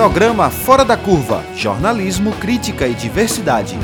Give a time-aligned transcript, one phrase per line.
[0.00, 3.76] Programa Fora da Curva Jornalismo, Crítica e Diversidade.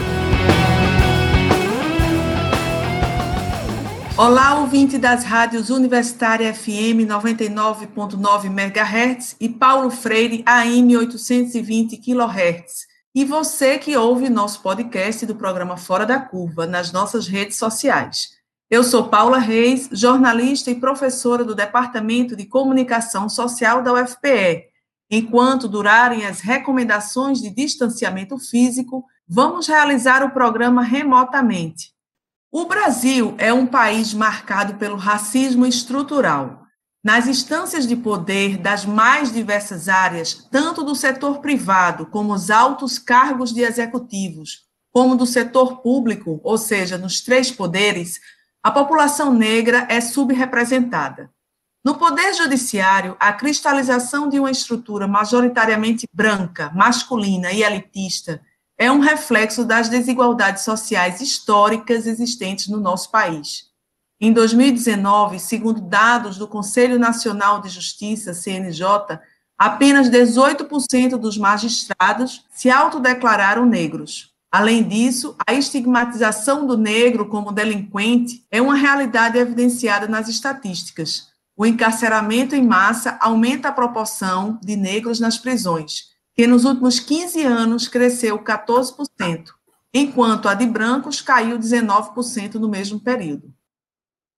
[4.17, 12.87] Olá, ouvinte das rádios Universitária FM 99.9 MHz e Paulo Freire AM 820 kHz.
[13.14, 18.30] E você que ouve nosso podcast do programa Fora da Curva nas nossas redes sociais.
[18.71, 24.75] Eu sou Paula Reis, jornalista e professora do Departamento de Comunicação Social da UFPE.
[25.11, 31.93] Enquanto durarem as recomendações de distanciamento físico, vamos realizar o programa remotamente.
[32.51, 36.62] O Brasil é um país marcado pelo racismo estrutural.
[37.05, 42.98] Nas instâncias de poder das mais diversas áreas, tanto do setor privado como os altos
[42.98, 44.62] cargos de executivos,
[44.93, 48.19] como do setor público, ou seja, nos três poderes,
[48.61, 51.31] a população negra é subrepresentada.
[51.87, 58.42] No Poder Judiciário, a cristalização de uma estrutura majoritariamente branca, masculina e elitista
[58.77, 63.67] é um reflexo das desigualdades sociais históricas existentes no nosso país.
[64.20, 69.20] Em 2019, segundo dados do Conselho Nacional de Justiça, CNJ,
[69.57, 74.33] apenas 18% dos magistrados se autodeclararam negros.
[74.51, 81.36] Além disso, a estigmatização do negro como delinquente é uma realidade evidenciada nas estatísticas.
[81.57, 87.43] O encarceramento em massa aumenta a proporção de negros nas prisões, que nos últimos 15
[87.45, 89.47] anos cresceu 14%,
[89.93, 93.55] enquanto a de brancos caiu 19% no mesmo período.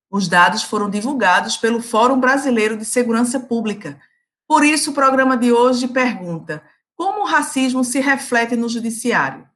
[0.09, 4.01] Os dados foram divulgados pelo Fórum Brasileiro de Segurança Pública.
[4.47, 6.63] Por isso, o programa de hoje pergunta:
[6.95, 9.47] como o racismo se reflete no judiciário?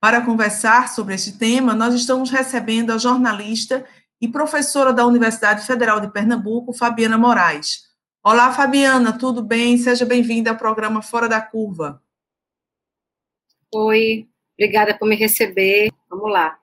[0.00, 3.84] Para conversar sobre este tema, nós estamos recebendo a jornalista
[4.20, 7.88] e professora da Universidade Federal de Pernambuco, Fabiana Moraes.
[8.22, 9.78] Olá, Fabiana, tudo bem?
[9.78, 12.02] Seja bem-vinda ao programa Fora da Curva.
[13.74, 14.28] Oi,
[14.58, 15.90] obrigada por me receber.
[16.08, 16.58] Vamos lá.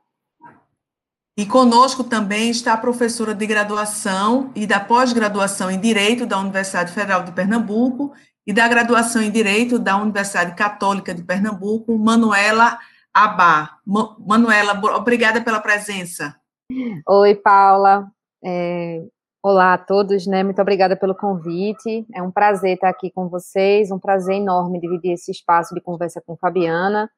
[1.35, 6.91] E conosco também está a professora de graduação e da pós-graduação em Direito da Universidade
[6.91, 8.13] Federal de Pernambuco
[8.45, 12.79] e da graduação em Direito da Universidade Católica de Pernambuco, Manuela
[13.13, 13.79] Abá.
[13.85, 16.39] Manuela, obrigada pela presença.
[16.69, 18.11] Oi, Paula.
[18.43, 19.01] É,
[19.41, 20.43] olá a todos, né?
[20.43, 22.05] Muito obrigada pelo convite.
[22.13, 26.21] É um prazer estar aqui com vocês, um prazer enorme dividir esse espaço de conversa
[26.21, 27.09] com Fabiana,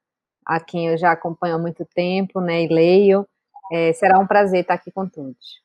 [0.45, 2.63] a quem eu já acompanho há muito tempo, né?
[2.63, 3.27] E leio.
[3.71, 5.61] É, será um prazer estar aqui com todos.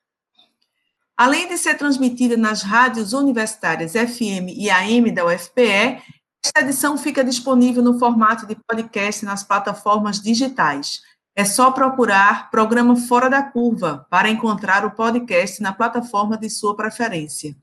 [1.17, 6.03] Além de ser transmitida nas rádios universitárias FM e AM da UFPE,
[6.45, 11.01] esta edição fica disponível no formato de podcast nas plataformas digitais.
[11.37, 16.77] É só procurar Programa Fora da Curva para encontrar o podcast na plataforma de sua
[16.77, 17.57] preferência.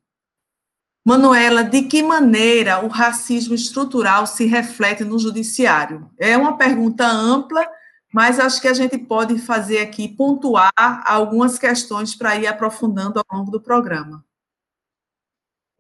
[1.06, 6.12] Manuela, de que maneira o racismo estrutural se reflete no judiciário?
[6.20, 7.66] É uma pergunta ampla,
[8.14, 13.38] mas acho que a gente pode fazer aqui, pontuar algumas questões para ir aprofundando ao
[13.38, 14.24] longo do programa.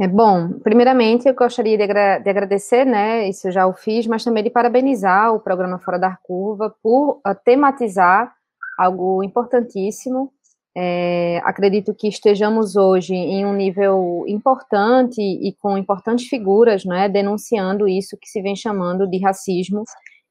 [0.02, 4.24] É bom, primeiramente eu gostaria de, agra de, agradecer, né, isso já o fiz, mas
[4.24, 8.34] também de parabenizar o programa Fora da Curva por uh, tematizar
[8.80, 10.34] algo importantíssimo.
[10.76, 17.88] É, acredito que estejamos hoje em um nível importante e com importantes figuras, né, denunciando
[17.88, 19.84] isso que se vem chamando de racismo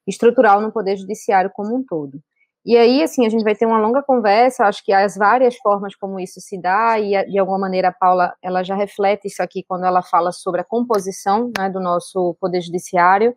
[0.04, 2.20] estrutural no Poder Judiciário como um todo.
[2.64, 5.94] E aí, assim, a gente vai ter uma longa conversa, acho que as várias formas
[5.96, 9.64] como isso se dá, e de alguma maneira a Paula, ela já reflete isso aqui
[9.66, 13.34] quando ela fala sobre a composição né, do nosso Poder Judiciário,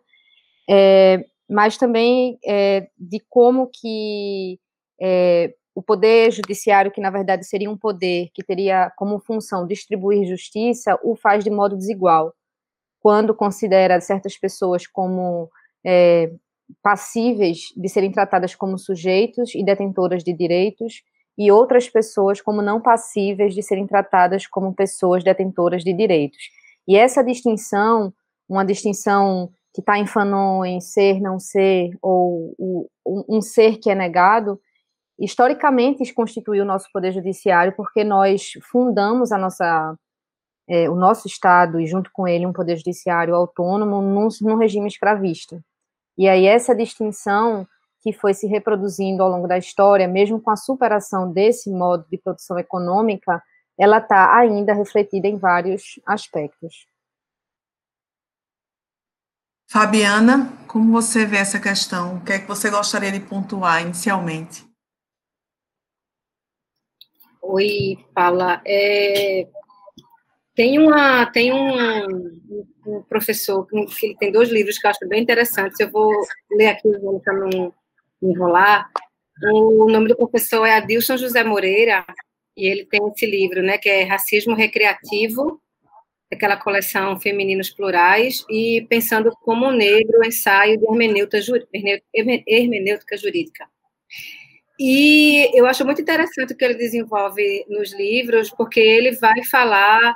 [0.68, 4.60] é, mas também é, de como que
[5.00, 10.26] é, o Poder Judiciário, que na verdade seria um poder que teria como função distribuir
[10.26, 12.34] justiça, o faz de modo desigual,
[13.00, 15.50] quando considera certas pessoas como
[15.84, 16.30] é,
[16.82, 21.02] passíveis de serem tratadas como sujeitos e detentoras de direitos,
[21.36, 26.38] e outras pessoas como não passíveis de serem tratadas como pessoas detentoras de direitos.
[26.86, 28.12] E essa distinção,
[28.48, 32.88] uma distinção que está em Fanon ser, não ser, ou o,
[33.28, 34.60] um ser que é negado,
[35.18, 39.96] historicamente constituiu o nosso poder judiciário, porque nós fundamos a nossa,
[40.68, 44.86] é, o nosso Estado e junto com ele um poder judiciário autônomo num, num regime
[44.86, 45.60] escravista.
[46.16, 47.66] E aí essa distinção
[48.00, 52.18] que foi se reproduzindo ao longo da história, mesmo com a superação desse modo de
[52.18, 53.42] produção econômica,
[53.78, 56.86] ela está ainda refletida em vários aspectos.
[59.70, 62.16] Fabiana, como você vê essa questão?
[62.16, 64.64] O que é que você gostaria de pontuar inicialmente?
[67.42, 68.62] Oi, Paula.
[68.64, 69.48] É,
[70.54, 72.40] Tem, uma, tem um,
[72.86, 75.78] um professor que ele tem dois livros que eu acho bem interessantes.
[75.80, 76.12] Eu vou
[76.52, 76.88] ler aqui
[77.24, 77.74] para não
[78.22, 78.88] enrolar.
[79.52, 82.04] O nome do professor é Adilson José Moreira,
[82.56, 85.60] e ele tem esse livro, né, que é Racismo Recreativo,
[86.32, 90.86] aquela coleção Femininos Plurais, e Pensando como Negro, ensaio de
[92.46, 93.66] hermenêutica jurídica.
[94.78, 100.14] E eu acho muito interessante o que ele desenvolve nos livros, porque ele vai falar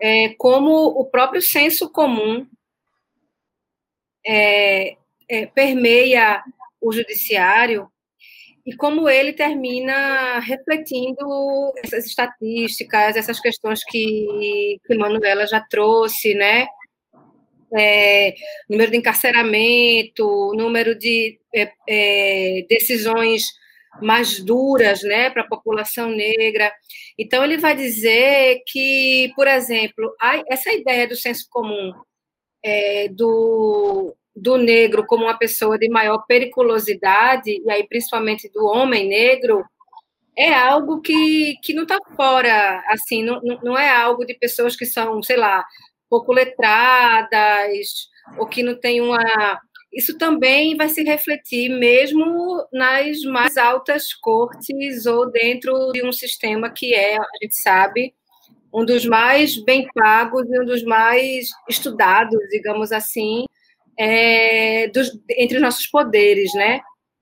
[0.00, 2.46] é, como o próprio senso comum
[4.26, 4.96] é,
[5.28, 6.42] é, permeia
[6.80, 7.90] o judiciário
[8.66, 16.66] e como ele termina refletindo essas estatísticas, essas questões que, que Manuela já trouxe, né?
[17.76, 18.34] É,
[18.68, 23.44] número de encarceramento, número de é, é, decisões
[24.00, 26.72] mais duras né, para a população negra.
[27.18, 30.14] Então, ele vai dizer que, por exemplo,
[30.48, 31.92] essa ideia do senso comum
[32.64, 39.08] é, do, do negro como uma pessoa de maior periculosidade, e aí principalmente do homem
[39.08, 39.64] negro,
[40.36, 44.84] é algo que, que não está fora, assim, não, não é algo de pessoas que
[44.84, 45.64] são, sei lá,
[46.10, 48.08] pouco letradas,
[48.38, 49.18] ou que não tem uma
[49.92, 56.70] isso também vai se refletir mesmo nas mais altas cortes ou dentro de um sistema
[56.70, 58.14] que é, a gente sabe,
[58.72, 63.46] um dos mais bem pagos e um dos mais estudados, digamos assim,
[63.98, 66.80] é, dos, entre os nossos poderes, né?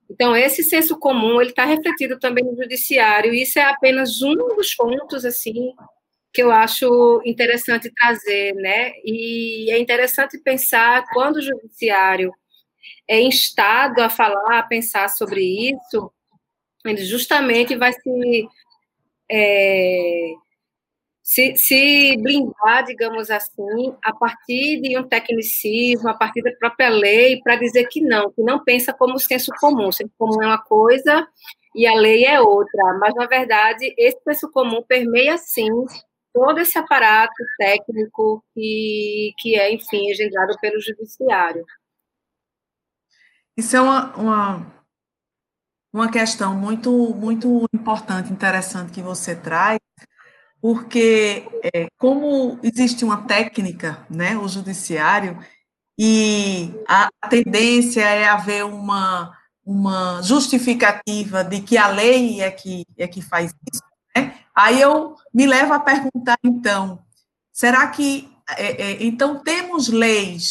[0.09, 4.35] Então, esse senso comum, ele está refletido também no judiciário, e isso é apenas um
[4.35, 5.73] dos pontos, assim,
[6.33, 8.91] que eu acho interessante trazer, né?
[9.03, 12.31] E é interessante pensar quando o judiciário
[13.07, 16.11] é instado a falar, a pensar sobre isso,
[16.85, 18.47] ele justamente vai se,
[19.29, 20.33] é,
[21.23, 27.41] se, se, blindar, digamos assim, a partir de um tecnicismo, a partir da própria lei,
[27.41, 29.87] para dizer que não, que não pensa como senso comum.
[29.87, 31.27] O senso comum é uma coisa
[31.73, 35.69] e a lei é outra, mas, na verdade, esse senso comum permeia, sim,
[36.33, 41.65] todo esse aparato técnico que, que é, enfim, engendrado pelo judiciário.
[43.57, 44.73] Isso é uma, uma,
[45.93, 49.79] uma questão muito, muito importante, interessante que você traz,
[50.61, 55.39] porque é, como existe uma técnica, né, o judiciário,
[55.97, 59.31] e a tendência é haver uma,
[59.65, 63.81] uma justificativa de que a lei é que, é que faz isso,
[64.13, 64.33] né?
[64.53, 66.99] aí eu me levo a perguntar, então,
[67.53, 70.49] será que, é, é, então, temos leis,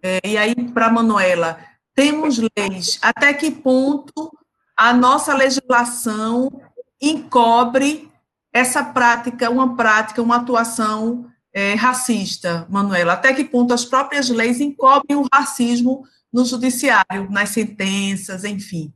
[0.00, 1.67] é, e aí, para Manuela,
[1.98, 4.32] temos leis, até que ponto
[4.76, 6.48] a nossa legislação
[7.02, 8.08] encobre
[8.52, 13.14] essa prática, uma prática, uma atuação é, racista, Manuela?
[13.14, 18.94] Até que ponto as próprias leis encobrem o racismo no judiciário, nas sentenças, enfim?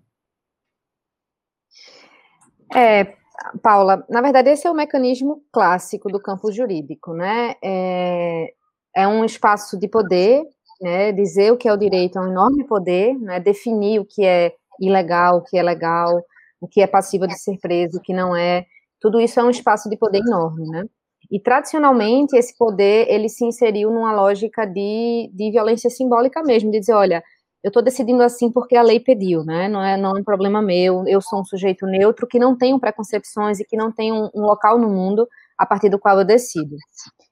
[2.72, 3.16] É,
[3.60, 7.56] Paula, na verdade, esse é o mecanismo clássico do campo jurídico, né?
[7.60, 8.54] É,
[8.94, 10.44] é um espaço de poder
[10.82, 14.24] né, dizer o que é o direito é um enorme poder, né, definir o que
[14.24, 16.22] é ilegal, o que é legal,
[16.60, 18.66] o que é passivo de ser preso, o que não é,
[19.00, 20.84] tudo isso é um espaço de poder enorme, né?
[21.30, 26.78] E tradicionalmente esse poder ele se inseriu numa lógica de, de violência simbólica mesmo, de
[26.78, 27.22] dizer, olha,
[27.64, 29.68] eu estou decidindo assim porque a lei pediu, né?
[29.68, 32.78] Não é, não é um problema meu, eu sou um sujeito neutro que não tem
[32.78, 36.24] preconcepções e que não tem um, um local no mundo a partir do qual eu
[36.24, 36.76] decido.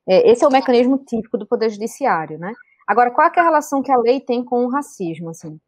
[0.09, 2.53] É, esse é o mecanismo típico do poder judiciário, né?
[2.91, 5.31] Agora, qual é a relação que a lei tem com o racismo?
[5.31, 5.61] Assim?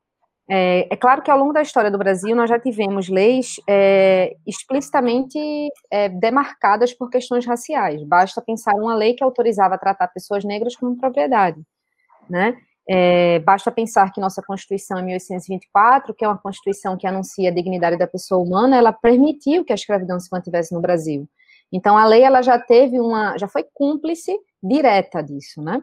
[0.50, 4.34] É, é, claro que ao longo da história do Brasil nós já tivemos leis é,
[4.44, 5.38] explicitamente
[5.88, 8.02] é, demarcadas por questões raciais.
[8.02, 11.62] Basta pensar uma lei que autorizava tratar pessoas negras como propriedade,
[12.28, 12.56] né?
[12.88, 17.54] É, basta pensar que nossa Constituição em 1824, que é uma Constituição que anuncia a
[17.54, 21.28] dignidade da pessoa humana, ela permitiu que a escravidão se mantivesse no Brasil.
[21.72, 25.82] Então a lei ela já teve uma, já foi cúmplice direta disso, né?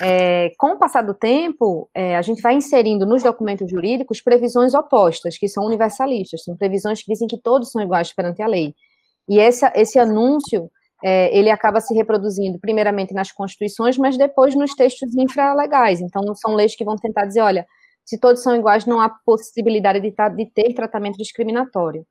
[0.00, 4.74] É, com o passar do tempo, é, a gente vai inserindo nos documentos jurídicos previsões
[4.74, 8.74] opostas, que são universalistas, são previsões que dizem que todos são iguais perante a lei.
[9.28, 10.70] E esse, esse anúncio,
[11.02, 16.00] é, ele acaba se reproduzindo primeiramente nas constituições, mas depois nos textos infralegais.
[16.00, 17.66] Então, são leis que vão tentar dizer, olha,
[18.04, 22.06] se todos são iguais, não há possibilidade de, de ter tratamento discriminatório.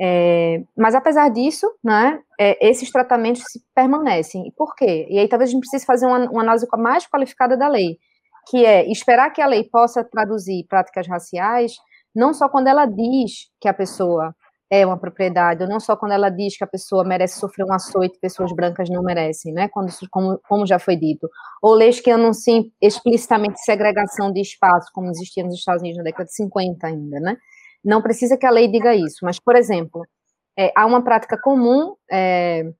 [0.00, 3.42] É, mas apesar disso, né, é, esses tratamentos
[3.74, 4.46] permanecem.
[4.48, 5.06] E por quê?
[5.08, 7.98] E aí talvez a gente precise fazer uma, uma análise mais qualificada da lei,
[8.48, 11.74] que é esperar que a lei possa traduzir práticas raciais,
[12.14, 14.34] não só quando ela diz que a pessoa
[14.70, 17.72] é uma propriedade, ou não só quando ela diz que a pessoa merece sofrer um
[17.72, 19.68] açoite, pessoas brancas não merecem, né?
[19.68, 21.28] Quando, como, como já foi dito.
[21.62, 26.24] Ou leis que anunciem explicitamente segregação de espaços, como existia nos Estados Unidos na década
[26.24, 27.36] de 50 ainda, né?
[27.84, 30.06] Não precisa que a lei diga isso, mas, por exemplo,
[30.56, 32.72] é, há uma prática comum é,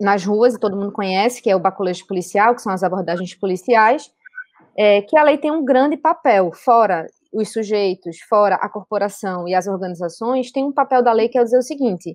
[0.00, 3.34] nas ruas, e todo mundo conhece, que é o baculejo policial, que são as abordagens
[3.34, 4.10] policiais,
[4.76, 9.54] é, que a lei tem um grande papel, fora os sujeitos, fora a corporação e
[9.54, 12.14] as organizações, tem um papel da lei que é dizer o seguinte: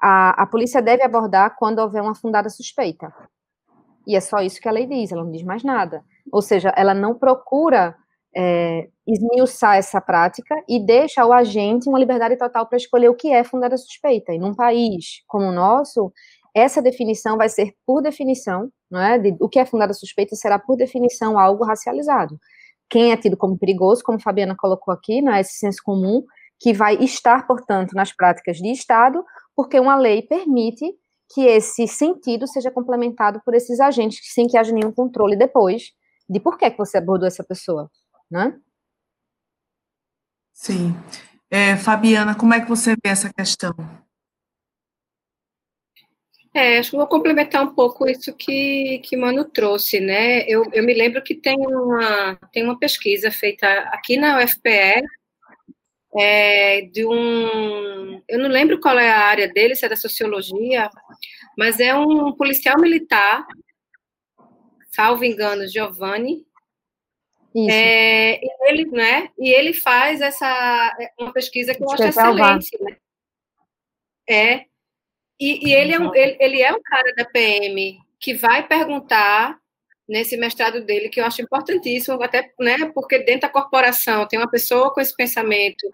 [0.00, 3.12] a, a polícia deve abordar quando houver uma fundada suspeita.
[4.06, 6.04] E é só isso que a lei diz, ela não diz mais nada.
[6.30, 7.96] Ou seja, ela não procura
[8.36, 13.32] é, esmiuçar essa prática e deixa ao agente uma liberdade total para escolher o que
[13.32, 14.34] é fundada suspeita.
[14.34, 16.12] E num país como o nosso,
[16.54, 19.18] essa definição vai ser, por definição, não é?
[19.18, 22.38] De, o que é fundada suspeita será, por definição, algo racializado.
[22.90, 25.40] Quem é tido como perigoso, como Fabiana colocou aqui, não é?
[25.40, 26.22] esse senso comum,
[26.60, 29.24] que vai estar, portanto, nas práticas de Estado,
[29.54, 30.84] porque uma lei permite
[31.34, 35.92] que esse sentido seja complementado por esses agentes, sem que haja nenhum controle depois
[36.28, 37.90] de por que, que você abordou essa pessoa,
[38.30, 38.58] né?
[40.52, 40.94] Sim.
[41.50, 43.74] É, Fabiana, como é que você vê essa questão?
[46.52, 50.42] É, acho que vou complementar um pouco isso que, que Mano trouxe, né?
[50.48, 55.04] Eu, eu me lembro que tem uma, tem uma pesquisa feita aqui na UFPE,
[56.18, 58.22] é, de um.
[58.26, 60.88] Eu não lembro qual é a área dele, se é da sociologia,
[61.58, 63.46] mas é um policial militar,
[64.90, 66.46] salvo engano, Giovanni.
[67.56, 69.30] É, e ele, né?
[69.38, 72.96] E ele faz essa uma pesquisa que eu acho excelente, né?
[74.28, 74.64] É,
[75.40, 79.58] e, e ele, é um, ele, ele é um cara da PM que vai perguntar
[80.08, 84.50] nesse mestrado dele, que eu acho importantíssimo, até né, porque dentro da corporação tem uma
[84.50, 85.84] pessoa com esse pensamento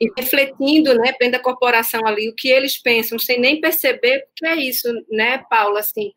[0.00, 4.28] e refletindo né, dentro da corporação ali o que eles pensam, sem nem perceber o
[4.34, 6.12] que é isso, né, Paula, assim,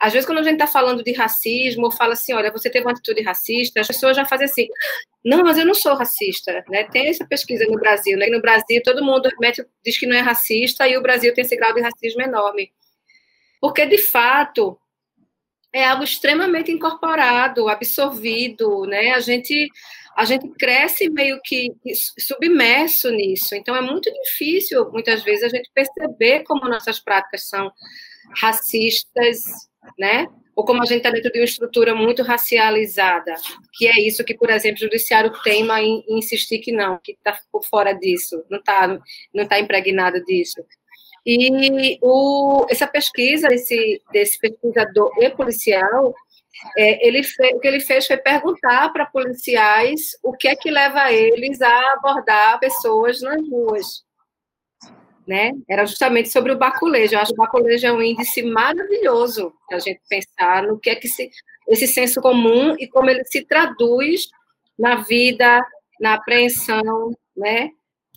[0.00, 2.84] às vezes, quando a gente está falando de racismo, ou fala assim, olha, você teve
[2.84, 4.68] uma atitude racista, as pessoas já fazem assim,
[5.24, 6.84] não, mas eu não sou racista, né?
[6.84, 8.26] Tem essa pesquisa no Brasil, né?
[8.26, 9.28] no Brasil todo mundo
[9.84, 12.70] diz que não é racista e o Brasil tem esse grau de racismo enorme.
[13.60, 14.78] Porque, de fato,
[15.72, 19.10] é algo extremamente incorporado, absorvido, né?
[19.12, 19.68] A gente
[20.16, 21.74] a gente cresce meio que
[22.18, 23.54] submerso nisso.
[23.54, 27.70] Então é muito difícil muitas vezes a gente perceber como nossas práticas são
[28.34, 29.42] racistas,
[29.98, 30.26] né?
[30.54, 33.34] Ou como a gente está dentro de uma estrutura muito racializada,
[33.74, 37.38] que é isso que, por exemplo, o judiciário teima em, insistir que não, que está
[37.68, 38.98] fora disso, não está
[39.34, 40.64] não tá impregnado disso.
[41.26, 46.14] E o, essa pesquisa desse, desse pesquisador e policial,
[46.78, 47.20] é, ele
[47.54, 51.92] o que ele fez foi perguntar para policiais o que é que leva eles a
[51.94, 54.05] abordar pessoas nas ruas
[55.26, 55.52] né?
[55.68, 57.14] Era justamente sobre o baculejo.
[57.14, 60.90] Eu acho que o baculejo é um índice maravilhoso para a gente pensar no que
[60.90, 61.30] é que se,
[61.68, 64.28] esse senso comum e como ele se traduz
[64.78, 65.66] na vida,
[66.00, 67.70] na apreensão, né?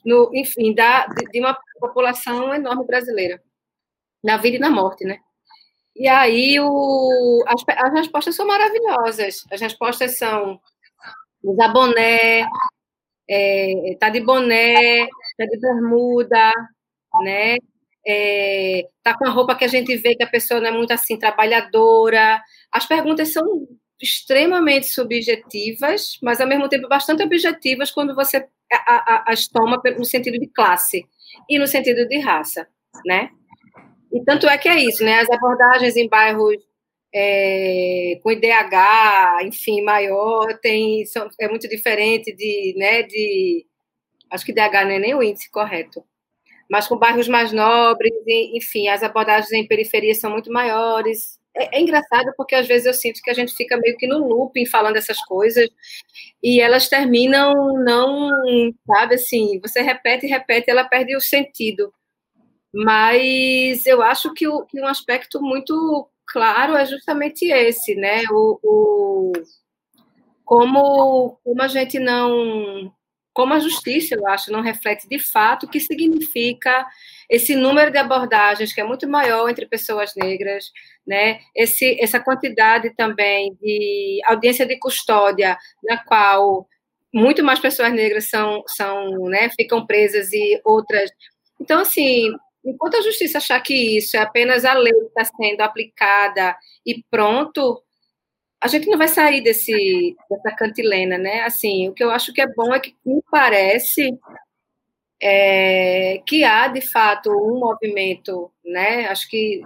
[0.06, 3.42] No, enfim, da, de uma população enorme brasileira,
[4.24, 5.20] na vida e na morte, né?
[5.96, 9.46] E aí o, as, as respostas são maravilhosas.
[9.52, 10.60] As respostas são
[11.44, 12.46] usar boné,
[13.30, 16.54] é, tá de boné, tá de bermuda,
[17.24, 17.58] né?
[18.08, 20.92] É, tá com a roupa que a gente vê que a pessoa não é muito
[20.92, 22.42] assim trabalhadora.
[22.72, 23.68] As perguntas são
[24.02, 28.48] extremamente subjetivas, mas ao mesmo tempo bastante objetivas quando você
[29.26, 31.04] as toma no sentido de classe
[31.50, 32.68] e no sentido de raça,
[33.06, 33.30] né?
[34.14, 35.20] E tanto é que é isso, né?
[35.20, 36.56] As abordagens em bairros
[37.14, 43.66] é, com IDH, enfim, maior, tem, são, é muito diferente de, né, de,
[44.30, 46.04] acho que IDH não é nem o índice correto,
[46.70, 51.40] mas com bairros mais nobres, enfim, as abordagens em periferia são muito maiores.
[51.56, 54.20] É, é, engraçado porque às vezes eu sinto que a gente fica meio que no
[54.20, 55.68] looping falando essas coisas
[56.44, 58.30] e elas terminam não,
[58.86, 61.92] sabe assim, você repete e repete, ela perde o sentido.
[62.74, 68.24] Mas eu acho que, o, que um aspecto muito claro é justamente esse, né?
[68.32, 69.34] O, o
[70.46, 72.94] como, como a gente não
[73.40, 76.86] como a justiça, eu acho, não reflete de fato o que significa
[77.30, 80.66] esse número de abordagens que é muito maior entre pessoas negras,
[81.08, 81.40] né?
[81.56, 86.68] Esse, essa quantidade também de audiência de custódia, na qual
[87.14, 91.10] muito mais pessoas negras são, são né, ficam presas e outras.
[91.62, 92.34] Então, assim,
[92.66, 97.02] enquanto a justiça achar que isso é apenas a lei que está sendo aplicada e
[97.10, 97.82] pronto,
[98.62, 101.42] a gente não vai sair desse, dessa cantilena, né?
[101.42, 104.18] Assim, o que eu acho que é bom é que me parece
[105.22, 109.08] é, que há, de fato, um movimento, né?
[109.08, 109.62] Acho que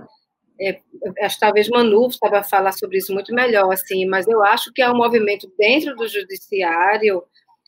[0.59, 0.79] é,
[1.21, 4.81] acho que talvez Manu estava falar sobre isso muito melhor, assim, mas eu acho que
[4.81, 7.23] há um movimento dentro do judiciário,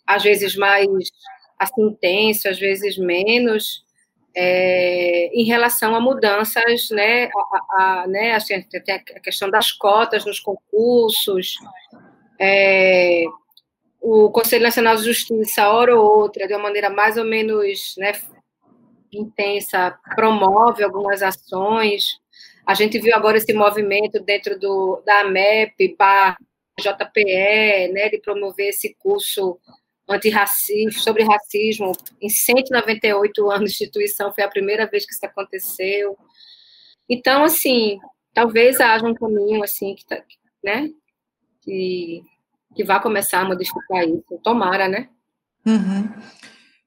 [0.06, 0.88] às vezes mais
[1.60, 3.85] assim, intenso, às vezes menos,
[4.36, 10.26] é, em relação a mudanças, né, a, a, né, assim, tem a questão das cotas
[10.26, 11.56] nos concursos,
[12.40, 13.24] é,
[14.02, 18.12] o Conselho Nacional de Justiça, hora ou outra, de uma maneira mais ou menos né,
[19.12, 22.20] intensa, promove algumas ações.
[22.68, 26.38] A gente viu agora esse movimento dentro do, da AMEP, para
[26.80, 29.58] JPE, né, de promover esse curso
[30.08, 36.18] antirracismo, sobre racismo, em 198 anos de instituição, foi a primeira vez que isso aconteceu.
[37.10, 37.98] Então, assim,
[38.34, 40.22] talvez haja um caminho, assim, que, tá,
[40.64, 40.90] né,
[41.62, 42.22] que,
[42.76, 44.40] que vá começar a modificar isso.
[44.44, 45.10] Tomara, né?
[45.66, 46.10] Uhum.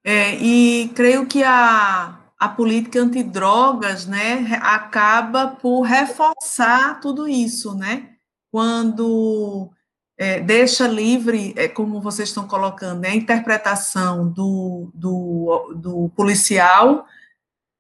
[0.05, 8.15] É, e creio que a, a política antidrogas, né, acaba por reforçar tudo isso, né?
[8.51, 9.71] Quando
[10.19, 17.07] é, deixa livre, é, como vocês estão colocando, né, a interpretação do, do, do policial,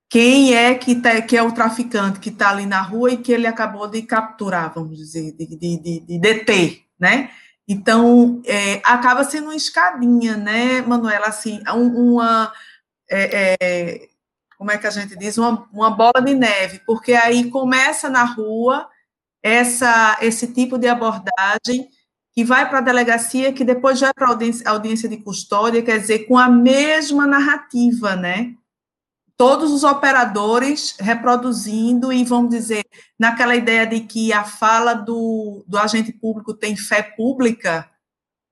[0.09, 3.33] quem é que, tá, que é o traficante que está ali na rua e que
[3.33, 7.31] ele acabou de capturar, vamos dizer, de, de, de, de deter, né?
[7.67, 12.51] Então, é, acaba sendo uma escadinha, né, Manuela, assim, uma,
[13.11, 14.09] é, é,
[14.57, 18.25] como é que a gente diz, uma, uma bola de neve, porque aí começa na
[18.25, 18.89] rua
[19.43, 21.91] essa, esse tipo de abordagem,
[22.39, 25.99] que vai para a delegacia, que depois vai para a audiência, audiência de custódia, quer
[25.99, 28.55] dizer, com a mesma narrativa, né?
[29.37, 32.85] Todos os operadores reproduzindo e, vamos dizer,
[33.19, 37.91] naquela ideia de que a fala do, do agente público tem fé pública,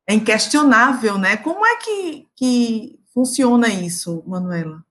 [0.05, 1.37] é inquestionável, né?
[1.37, 4.85] Como é que, que funciona isso, Manuela?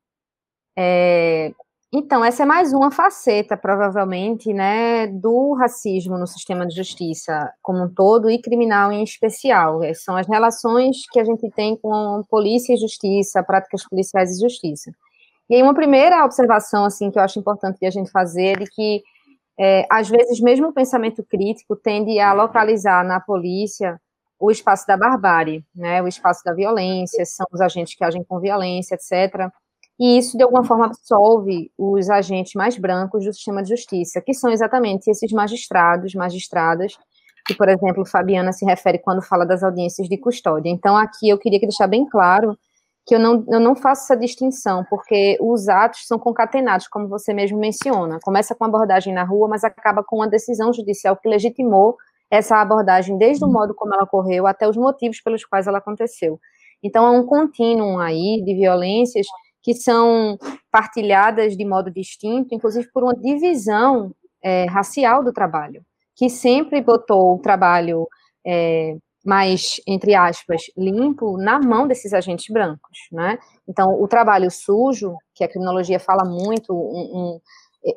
[0.80, 1.54] É,
[1.94, 7.84] então, essa é mais uma faceta, provavelmente, né, do racismo no sistema de justiça como
[7.84, 9.80] um todo e criminal em especial.
[9.94, 14.92] São as relações que a gente tem com polícia e justiça, práticas policiais e justiça.
[15.50, 18.56] E aí, uma primeira observação, assim, que eu acho importante de a gente fazer é
[18.56, 19.04] de que,
[19.60, 24.02] é, às vezes, mesmo o pensamento crítico tende a localizar na polícia
[24.40, 28.40] o espaço da barbárie, né, o espaço da violência, são os agentes que agem com
[28.40, 29.50] violência, etc.,
[30.00, 34.34] e isso, de alguma forma, absolve os agentes mais brancos do sistema de justiça, que
[34.34, 36.98] são exatamente esses magistrados, magistradas,
[37.46, 40.70] que, por exemplo, Fabiana se refere quando fala das audiências de custódia.
[40.70, 42.58] Então, aqui eu queria deixar bem claro
[43.06, 47.34] que eu não, eu não faço essa distinção, porque os atos são concatenados, como você
[47.34, 48.20] mesmo menciona.
[48.24, 51.96] Começa com abordagem na rua, mas acaba com uma decisão judicial que legitimou
[52.32, 56.40] essa abordagem, desde o modo como ela ocorreu até os motivos pelos quais ela aconteceu.
[56.84, 59.28] Então, há um contínuo aí de violências
[59.66, 60.38] que são
[60.72, 65.84] partilhadas de modo distinto, inclusive por uma divisão é, racial do trabalho,
[66.16, 68.08] que sempre botou o trabalho
[68.46, 73.40] é, mais, entre aspas, limpo na mão desses agentes brancos, né?
[73.68, 77.40] Então, o trabalho sujo, que a criminologia fala muito, um, um,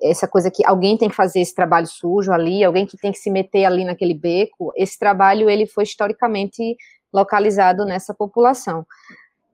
[0.05, 3.19] essa coisa que alguém tem que fazer esse trabalho sujo ali, alguém que tem que
[3.19, 6.79] se meter ali naquele beco, esse trabalho, ele foi historicamente
[7.13, 8.87] localizado nessa população.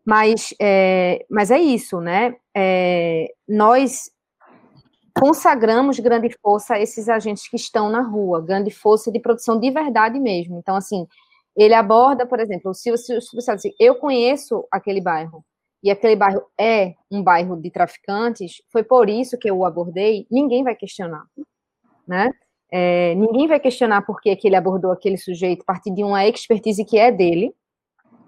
[0.05, 2.37] Mas é, mas é isso, né?
[2.55, 4.11] É, nós
[5.19, 9.71] consagramos grande força a esses agentes que estão na rua, grande força de produção de
[9.71, 10.59] verdade mesmo.
[10.59, 11.07] Então, assim,
[11.57, 15.45] ele aborda, por exemplo, se você assim, eu conheço aquele bairro
[15.83, 20.27] e aquele bairro é um bairro de traficantes, foi por isso que eu o abordei,
[20.31, 21.25] ninguém vai questionar,
[22.09, 22.31] né?
[22.73, 26.27] É, ninguém vai questionar por que, que ele abordou aquele sujeito a partir de uma
[26.27, 27.55] expertise que é dele,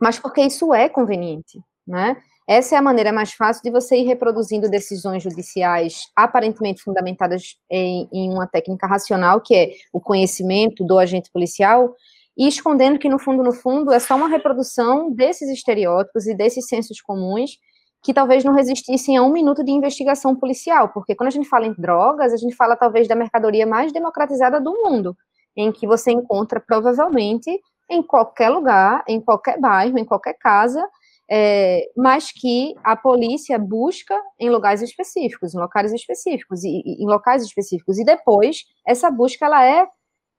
[0.00, 2.16] mas porque isso é conveniente, né?
[2.48, 8.08] Essa é a maneira mais fácil de você ir reproduzindo decisões judiciais aparentemente fundamentadas em,
[8.12, 11.92] em uma técnica racional, que é o conhecimento do agente policial,
[12.38, 16.68] e escondendo que, no fundo, no fundo, é só uma reprodução desses estereótipos e desses
[16.68, 17.58] sensos comuns
[18.02, 21.66] que talvez não resistissem a um minuto de investigação policial, porque quando a gente fala
[21.66, 25.16] em drogas, a gente fala talvez da mercadoria mais democratizada do mundo,
[25.56, 30.86] em que você encontra provavelmente em qualquer lugar, em qualquer bairro, em qualquer casa,
[31.30, 37.06] é, mas que a polícia busca em lugares específicos, em locais específicos e, e, em
[37.06, 37.98] locais específicos.
[37.98, 39.86] E depois essa busca ela é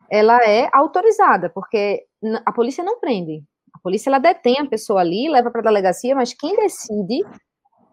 [0.09, 2.05] ela é autorizada, porque
[2.45, 3.43] a polícia não prende.
[3.73, 7.25] A polícia ela detém a pessoa ali, leva para a delegacia, mas quem decide,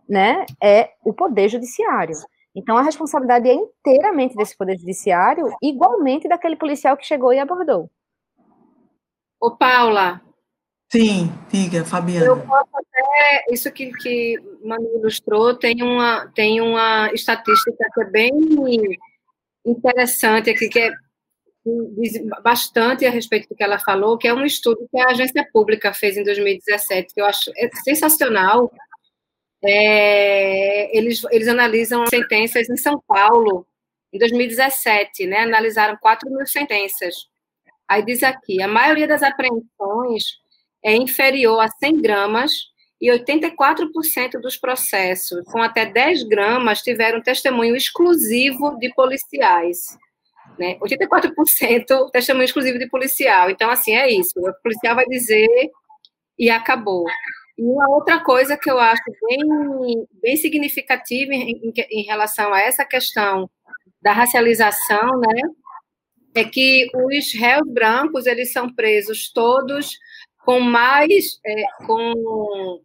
[0.08, 2.14] né, é o poder judiciário.
[2.54, 7.90] Então a responsabilidade é inteiramente desse poder judiciário, igualmente daquele policial que chegou e abordou.
[9.44, 10.22] Ô Paula,
[10.90, 12.24] Sim, diga, Fabiana.
[12.24, 18.04] Eu posso até, isso que, que Manu ilustrou, tem uma, tem uma estatística que é
[18.04, 18.30] bem
[19.66, 20.92] interessante aqui, que é
[21.98, 25.46] diz bastante a respeito do que ela falou, que é um estudo que a agência
[25.52, 28.72] pública fez em 2017, que eu acho é sensacional.
[29.62, 33.66] É, eles, eles analisam sentenças em São Paulo,
[34.12, 35.40] em 2017, né?
[35.40, 37.33] Analisaram 4 mil sentenças.
[37.88, 40.24] Aí diz aqui, a maioria das apreensões
[40.84, 42.52] é inferior a 100 gramas
[43.00, 49.98] e 84% dos processos com até 10 gramas tiveram testemunho exclusivo de policiais.
[50.58, 50.78] Né?
[50.78, 53.50] 84% testemunho exclusivo de policial.
[53.50, 54.32] Então, assim, é isso.
[54.36, 55.48] O policial vai dizer
[56.38, 57.04] e acabou.
[57.58, 62.60] E uma outra coisa que eu acho bem, bem significativa em, em, em relação a
[62.60, 63.48] essa questão
[64.00, 65.42] da racialização, né,
[66.34, 69.96] é que os réus brancos, eles são presos todos
[70.44, 72.82] com mais, é, com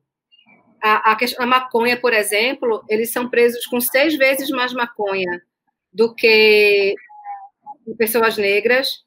[0.82, 5.42] a, a, a, maconha, por exemplo, eles são presos com seis vezes mais maconha
[5.92, 6.96] do que
[7.98, 9.04] pessoas negras.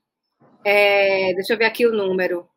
[0.64, 2.48] É, deixa eu ver aqui o número.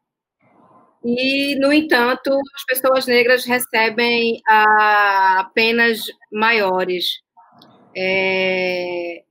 [1.04, 7.22] E, no entanto, as pessoas negras recebem a penas maiores.
[7.96, 9.24] É,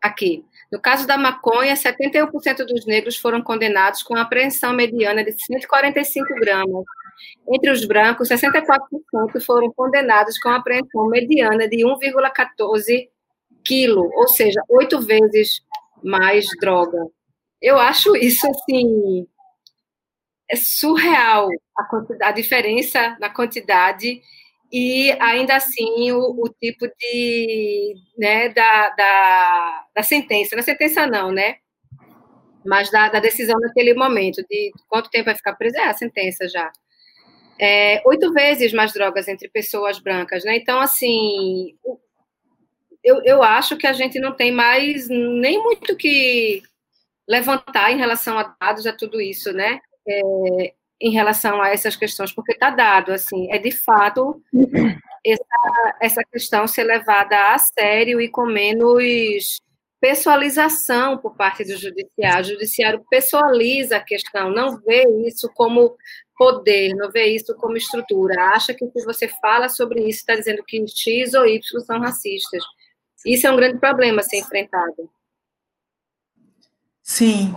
[0.00, 0.44] aqui.
[0.74, 6.84] No caso da maconha, 71% dos negros foram condenados com apreensão mediana de 145 gramas.
[7.48, 13.08] Entre os brancos, 64% foram condenados com apreensão mediana de 1,14
[13.64, 15.62] quilo, ou seja, oito vezes
[16.02, 17.06] mais droga.
[17.62, 19.28] Eu acho isso assim
[20.50, 24.20] é surreal a, a diferença na quantidade
[24.72, 31.30] e ainda assim o, o tipo de né da, da, da, sentença, na sentença não,
[31.30, 31.56] né?
[32.64, 36.48] Mas da, da, decisão naquele momento de quanto tempo vai ficar preso é a sentença
[36.48, 36.72] já.
[37.60, 40.56] É, oito vezes mais drogas entre pessoas brancas, né?
[40.56, 41.76] Então assim,
[43.02, 46.62] eu, eu acho que a gente não tem mais nem muito que
[47.28, 49.80] levantar em relação a dados, a tudo isso, né?
[50.06, 54.42] É, em relação a essas questões, porque está dado, assim, é de fato
[55.24, 59.60] essa, essa questão ser levada a sério e com menos
[60.00, 62.44] pessoalização por parte do judiciário.
[62.44, 65.96] O judiciário pessoaliza a questão, não vê isso como
[66.36, 68.50] poder, não vê isso como estrutura.
[68.50, 72.62] Acha que se você fala sobre isso, está dizendo que X ou Y são racistas.
[73.24, 75.10] Isso é um grande problema a ser enfrentado.
[77.02, 77.54] Sim,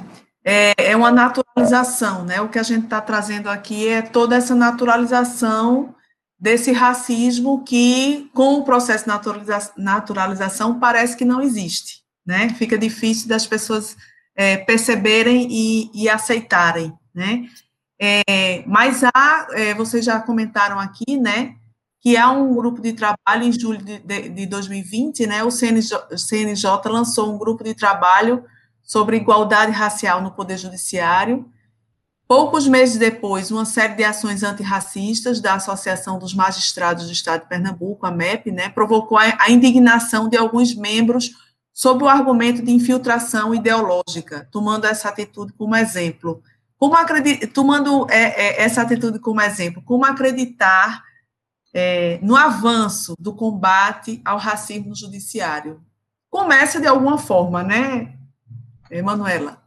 [0.49, 2.39] é, é uma naturalização, né?
[2.39, 5.93] O que a gente está trazendo aqui é toda essa naturalização
[6.39, 12.47] desse racismo que, com o processo de naturaliza naturalização, parece que não existe, né?
[12.51, 13.97] Fica difícil das pessoas
[14.38, 17.49] é, perceberem e, e, aceitarem, né?
[18.01, 21.55] É, mas há, é, vocês já comentaram aqui, né?
[21.99, 25.97] que há um grupo de trabalho em julho de, de, de 2020, né, o CNJ,
[26.12, 28.45] o CNJ lançou um grupo de trabalho
[28.88, 31.52] sobre igualdade racial no Poder Judiciário.
[32.26, 37.50] Poucos meses depois, uma série de ações antirracistas da Associação dos Magistrados do Estado de
[37.50, 41.32] Pernambuco, a MEP, né, provocou a, indignação de alguns membros
[41.73, 46.41] sob o argumento de infiltração ideológica, tomando essa atitude como exemplo.
[46.78, 46.95] Como
[47.54, 51.04] tomando é, é, essa atitude como exemplo, como acreditar
[51.73, 55.82] é, no avanço do combate ao racismo judiciário.
[56.30, 58.16] Começa de alguma forma, né,
[58.89, 59.58] Emanuela?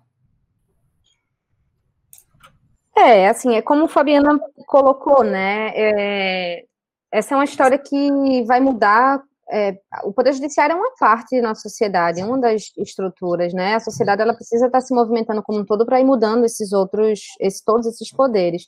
[2.96, 5.72] É, assim, é como a Fabiana colocou, né?
[5.74, 6.64] É,
[7.10, 9.22] essa é uma história que vai mudar.
[9.50, 13.74] É, o Poder Judiciário é uma parte da nossa sociedade, uma das estruturas, né?
[13.74, 17.20] A sociedade ela precisa estar se movimentando como um todo para ir mudando esses outros,
[17.40, 18.66] esse, todos esses poderes.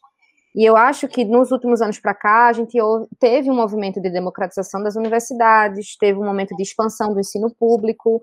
[0.54, 2.76] E eu acho que nos últimos anos para cá, a gente
[3.18, 8.20] teve um movimento de democratização das universidades, teve um momento de expansão do ensino público,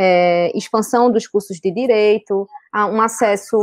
[0.00, 3.56] é, expansão dos cursos de direito, um acesso.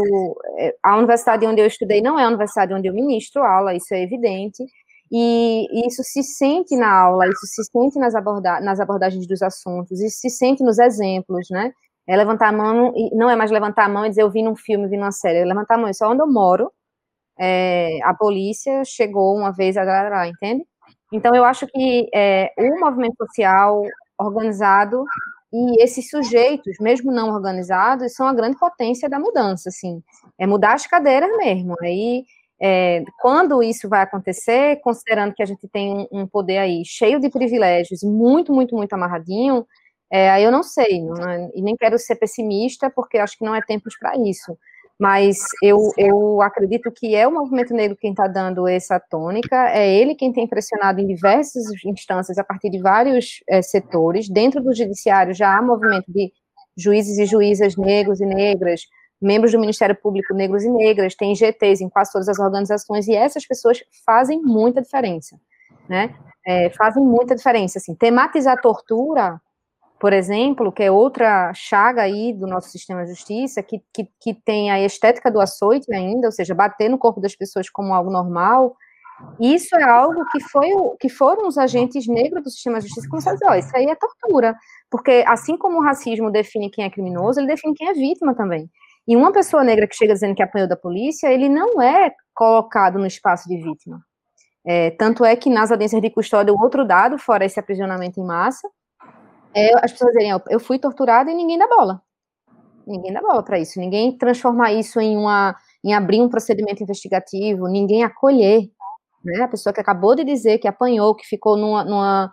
[0.58, 3.94] É, a universidade onde eu estudei não é a universidade onde eu ministro aula, isso
[3.94, 4.66] é evidente.
[5.10, 10.02] E isso se sente na aula, isso se sente nas, aborda nas abordagens dos assuntos,
[10.02, 11.72] isso se sente nos exemplos, né?
[12.08, 14.56] É levantar a mão, não é mais levantar a mão e dizer eu vi num
[14.56, 16.72] filme, vi numa série, é levantar a mão, isso é onde eu moro,
[17.40, 19.78] é, a polícia chegou uma vez
[20.28, 20.66] entende?
[21.14, 23.84] Então, eu acho que é, o movimento social
[24.18, 25.06] organizado
[25.56, 30.04] e esses sujeitos, mesmo não organizados, são a grande potência da mudança, assim,
[30.38, 32.26] é mudar as cadeiras mesmo, aí,
[32.60, 37.30] é, quando isso vai acontecer, considerando que a gente tem um, poder aí cheio de
[37.30, 39.66] privilégios, muito, muito, muito amarradinho,
[40.12, 43.46] é, aí eu não sei, não, é, e nem quero ser pessimista, porque acho que
[43.46, 44.58] não é tempo para isso,
[45.00, 49.94] mas eu, eu acredito que é o movimento negro quem está dando essa tônica, é
[49.94, 54.30] ele quem tem pressionado em diversas instâncias, a partir de vários é, setores.
[54.30, 56.32] Dentro do judiciário já há movimento de
[56.78, 58.82] juízes e juízas negros e negras,
[59.22, 63.16] membros do Ministério Público negros e negras, tem GTs em quase todas as organizações, e
[63.16, 65.38] essas pessoas fazem muita diferença,
[65.90, 66.16] né?
[66.48, 69.42] É, fazem muita diferença, assim, tematizar tortura
[70.00, 74.34] por exemplo, que é outra chaga aí do nosso sistema de justiça, que, que, que
[74.34, 78.12] tem a estética do açoite ainda, ou seja, bater no corpo das pessoas como algo
[78.12, 78.76] normal,
[79.40, 83.10] isso é algo que, foi, que foram os agentes negros do sistema de justiça que
[83.10, 84.56] começaram a dizer, ó, isso aí é tortura,
[84.90, 88.70] porque assim como o racismo define quem é criminoso, ele define quem é vítima também.
[89.08, 93.00] E uma pessoa negra que chega dizendo que apanhou da polícia, ele não é colocado
[93.00, 94.02] no espaço de vítima.
[94.66, 98.26] É, tanto é que nas audiências de custódia, o outro dado, fora esse aprisionamento em
[98.26, 98.68] massa,
[99.56, 102.02] é as pessoas dizerem, eu fui torturada e ninguém dá bola.
[102.86, 103.80] Ninguém dá bola para isso.
[103.80, 108.64] Ninguém transformar isso em uma em abrir um procedimento investigativo, ninguém acolher,
[109.24, 109.44] né?
[109.44, 112.32] A pessoa que acabou de dizer que apanhou, que ficou numa, numa...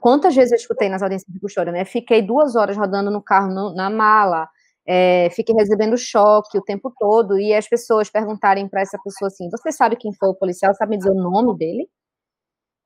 [0.00, 1.84] quantas vezes eu escutei nas audiências de custódia, né?
[1.84, 4.48] Fiquei duas horas rodando no carro no, na mala,
[4.86, 9.48] é, fiquei recebendo choque o tempo todo e as pessoas perguntarem para essa pessoa assim:
[9.50, 10.74] você sabe quem foi o policial?
[10.74, 11.88] Sabe me dizer o nome dele?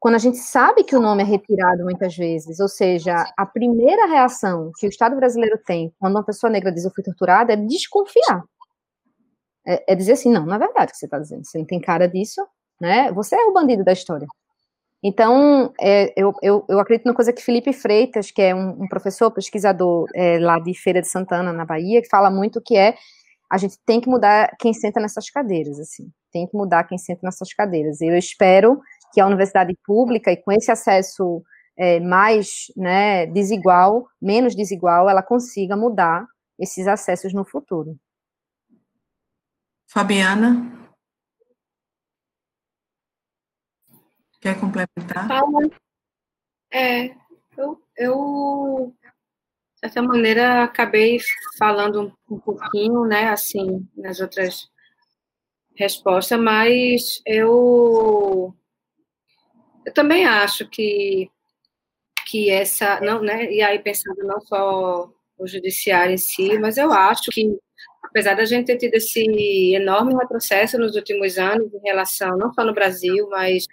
[0.05, 4.05] Quando a gente sabe que o nome é retirado muitas vezes, ou seja, a primeira
[4.05, 7.57] reação que o Estado brasileiro tem quando uma pessoa negra diz eu fui torturada é
[7.57, 8.45] desconfiar.
[9.67, 11.64] É, é dizer assim, não, não é verdade o que você está dizendo, você não
[11.64, 12.47] tem cara disso,
[12.79, 13.11] né?
[13.12, 14.27] Você é o bandido da história.
[15.03, 18.88] Então, é, eu, eu, eu, acredito numa coisa que Felipe Freitas, que é um, um
[18.88, 22.95] professor, pesquisador é, lá de Feira de Santana, na Bahia, que fala muito que é
[23.51, 27.21] a gente tem que mudar quem senta nessas cadeiras, assim, tem que mudar quem senta
[27.23, 28.03] nessas cadeiras.
[28.03, 28.83] Eu espero
[29.14, 31.42] que a universidade pública, e com esse acesso
[31.77, 36.27] é, mais né, desigual, menos desigual, ela consiga mudar
[36.59, 37.96] esses acessos no futuro.
[39.88, 40.72] Fabiana?
[44.40, 45.29] Quer complementar?
[46.72, 47.14] É,
[47.57, 48.94] eu, eu,
[49.74, 51.18] de certa maneira, acabei
[51.57, 54.68] falando um pouquinho, né, assim, nas outras
[55.77, 58.55] respostas, mas eu
[59.87, 61.31] eu também acho que,
[62.27, 66.92] que essa, não, né, e aí pensando não só o judiciário em si, mas eu
[66.92, 67.59] acho que,
[68.05, 72.64] apesar da gente ter tido esse enorme retrocesso nos últimos anos em relação, não só
[72.64, 73.66] no Brasil, mas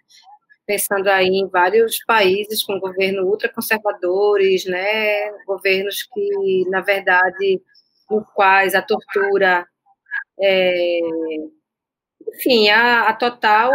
[0.65, 7.62] pensando aí em vários países com governo ultraconservadores, né, governos que, na verdade,
[8.10, 9.65] nos quais a tortura
[10.39, 11.00] é,
[12.27, 13.71] enfim, a, a total,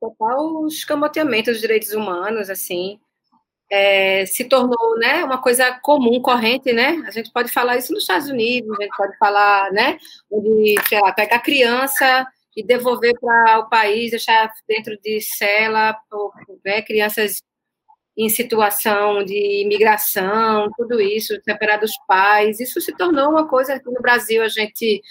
[0.00, 2.98] total escamoteamento dos direitos humanos, assim,
[3.70, 7.02] é, se tornou, né, uma coisa comum, corrente, né?
[7.06, 9.98] A gente pode falar isso nos Estados Unidos, a gente pode falar, né,
[10.30, 15.96] de, sei lá, pegar criança e devolver para o país, deixar dentro de cela,
[16.64, 17.42] né, crianças
[18.16, 23.90] em situação de imigração, tudo isso, separar dos pais, isso se tornou uma coisa que
[23.90, 25.02] no Brasil a gente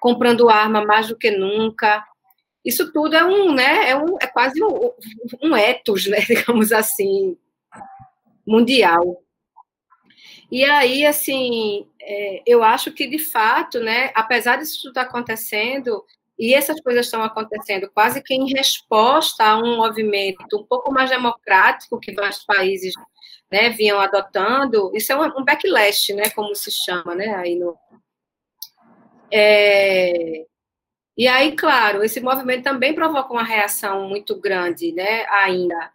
[0.00, 2.04] comprando arma mais do que nunca.
[2.64, 4.92] Isso tudo é um, né, é, um, é quase um,
[5.42, 7.36] um etos, né, digamos assim,
[8.46, 9.22] mundial.
[10.50, 16.02] E aí, assim, é, eu acho que, de fato, né, apesar disso tudo acontecendo,
[16.38, 21.10] e essas coisas estão acontecendo quase que em resposta a um movimento um pouco mais
[21.10, 22.94] democrático que vários países
[23.50, 27.76] né, vinham adotando, isso é um backlash, né, como se chama, né, aí no,
[29.30, 30.44] é,
[31.16, 35.90] e aí, claro, esse movimento também provoca uma reação muito grande, né, ainda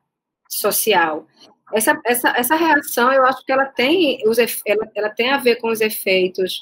[0.50, 1.26] social.
[1.74, 5.56] Essa, essa, essa reação, eu acho que ela tem, os, ela, ela tem a ver
[5.56, 6.62] com os efeitos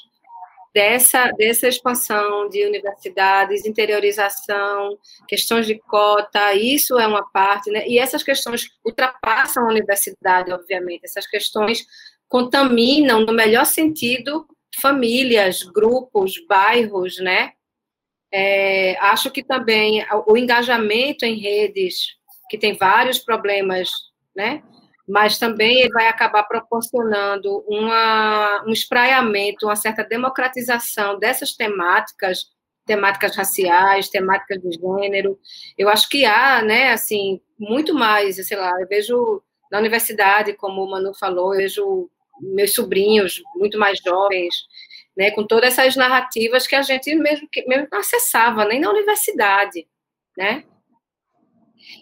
[0.72, 4.96] dessa, dessa expansão de universidades, interiorização,
[5.28, 7.86] questões de cota, isso é uma parte, né?
[7.86, 11.04] E essas questões ultrapassam a universidade, obviamente.
[11.04, 11.84] Essas questões
[12.28, 14.46] contaminam, no melhor sentido,
[14.80, 17.52] famílias, grupos, bairros, né?
[18.32, 22.16] É, acho que também o engajamento em redes,
[22.48, 23.90] que tem vários problemas,
[24.34, 24.62] né?
[25.06, 32.46] Mas também vai acabar proporcionando uma, um espraiamento, uma certa democratização dessas temáticas,
[32.86, 35.38] temáticas raciais, temáticas de gênero.
[35.76, 40.82] Eu acho que há, né, assim, muito mais, sei lá, eu vejo na universidade, como
[40.82, 42.10] o Manu falou, eu vejo
[42.42, 44.54] meus sobrinhos muito mais jovens,
[45.16, 49.86] né, com todas essas narrativas que a gente mesmo, mesmo não acessava, nem na universidade,
[50.36, 50.64] né?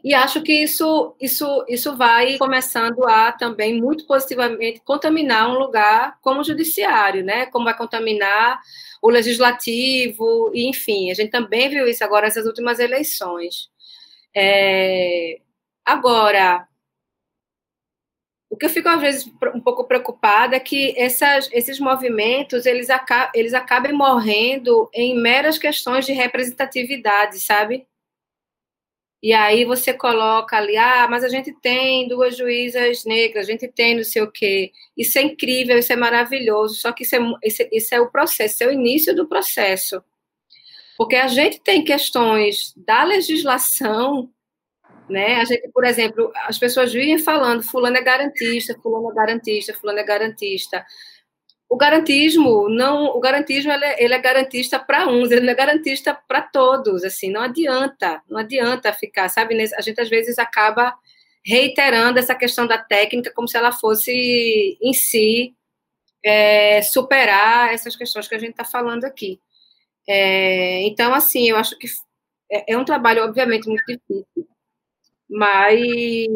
[0.05, 6.18] E acho que isso, isso, isso vai começando a também muito positivamente contaminar um lugar
[6.22, 7.46] como o judiciário, né?
[7.46, 8.61] Como vai contaminar
[9.03, 13.68] o legislativo, e enfim, a gente também viu isso agora nessas últimas eleições.
[14.37, 15.40] É...
[15.85, 16.66] Agora,
[18.50, 22.90] o que eu fico às vezes um pouco preocupada é que essas, esses movimentos eles,
[22.90, 27.86] aca eles acabem morrendo em meras questões de representatividade, sabe?
[29.22, 33.68] E aí você coloca ali, ah, mas a gente tem duas juízas negras, a gente
[33.68, 34.72] tem não sei o quê.
[34.96, 38.54] Isso é incrível, isso é maravilhoso, só que isso é, isso, isso é o processo,
[38.54, 40.02] isso é o início do processo.
[40.96, 44.30] Porque a gente tem questões da legislação
[45.11, 45.37] né?
[45.37, 49.99] A gente, por exemplo, as pessoas vivem falando fulano é garantista, fulano é garantista, fulano
[49.99, 50.87] é garantista.
[51.68, 55.55] O garantismo não, o garantismo ele é, ele é garantista para uns, ele não é
[55.55, 59.55] garantista para todos, assim, não adianta, não adianta ficar, sabe?
[59.77, 60.94] A gente às vezes acaba
[61.44, 65.55] reiterando essa questão da técnica como se ela fosse em si
[66.25, 69.40] é, superar essas questões que a gente está falando aqui.
[70.09, 71.87] É, então, assim, eu acho que
[72.51, 74.49] é, é um trabalho, obviamente, muito difícil
[75.30, 76.28] mas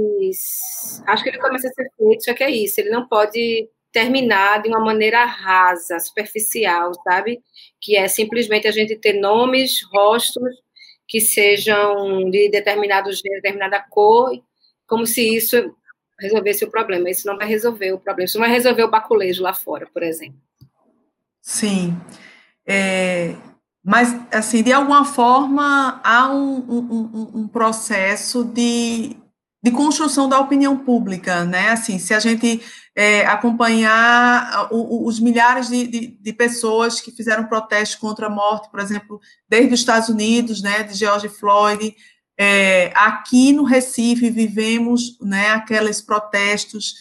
[1.06, 4.62] acho que ele começa a ser feito, só que é isso, ele não pode terminar
[4.62, 7.40] de uma maneira rasa, superficial, sabe?
[7.80, 10.50] Que é simplesmente a gente ter nomes, rostos
[11.06, 14.30] que sejam de determinado gênero, determinada cor,
[14.86, 15.74] como se isso
[16.18, 17.10] resolvesse o problema.
[17.10, 20.02] Isso não vai resolver o problema, isso não vai resolver o baculejo lá fora, por
[20.02, 20.40] exemplo.
[21.40, 21.96] Sim.
[22.66, 23.34] É,
[23.84, 29.14] mas, assim, de alguma forma, há um, um, um, processo de,
[29.62, 31.68] de construção da opinião pública, né?
[31.68, 32.62] Assim, se a gente
[32.96, 38.80] é, acompanhar os milhares de, de, de, pessoas que fizeram protesto contra a morte, por
[38.80, 41.94] exemplo, desde os Estados Unidos, né, de George Floyd,
[42.38, 46.94] é, aqui no Recife vivemos, né, aqueles protestos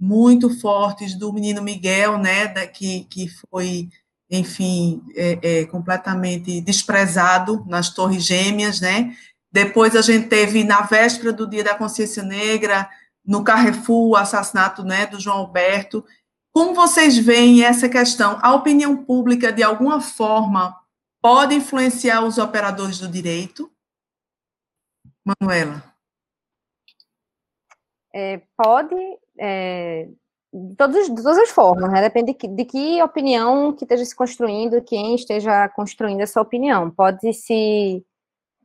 [0.00, 3.90] muito fortes do menino Miguel, né, da, que, que foi
[4.32, 9.14] enfim, é, é, completamente desprezado nas Torres Gêmeas, né?
[9.52, 12.88] Depois a gente teve, na véspera do Dia da Consciência Negra,
[13.22, 16.02] no Carrefour, o assassinato né, do João Alberto.
[16.50, 18.38] Como vocês veem essa questão?
[18.42, 20.80] A opinião pública, de alguma forma,
[21.20, 23.70] pode influenciar os operadores do direito?
[25.22, 25.84] Manuela.
[28.14, 28.94] É, pode,
[29.38, 30.08] é,
[30.52, 32.02] de, todos, de todas as formas, né?
[32.02, 36.90] Depende de que, de que opinião que esteja se construindo, quem esteja construindo essa opinião.
[36.90, 38.04] Pode se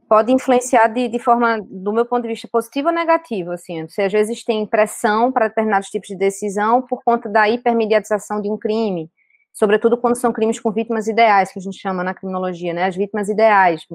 [0.08, 4.12] pode influenciar de, de forma, do meu ponto de vista, positiva ou negativa, assim, às
[4.12, 9.12] vezes tem pressão para determinados tipos de decisão por conta da hipermediatização de um crime,
[9.52, 12.95] sobretudo quando são crimes com vítimas ideais, que a gente chama na criminologia, né, as
[12.95, 13.86] vítimas ideais,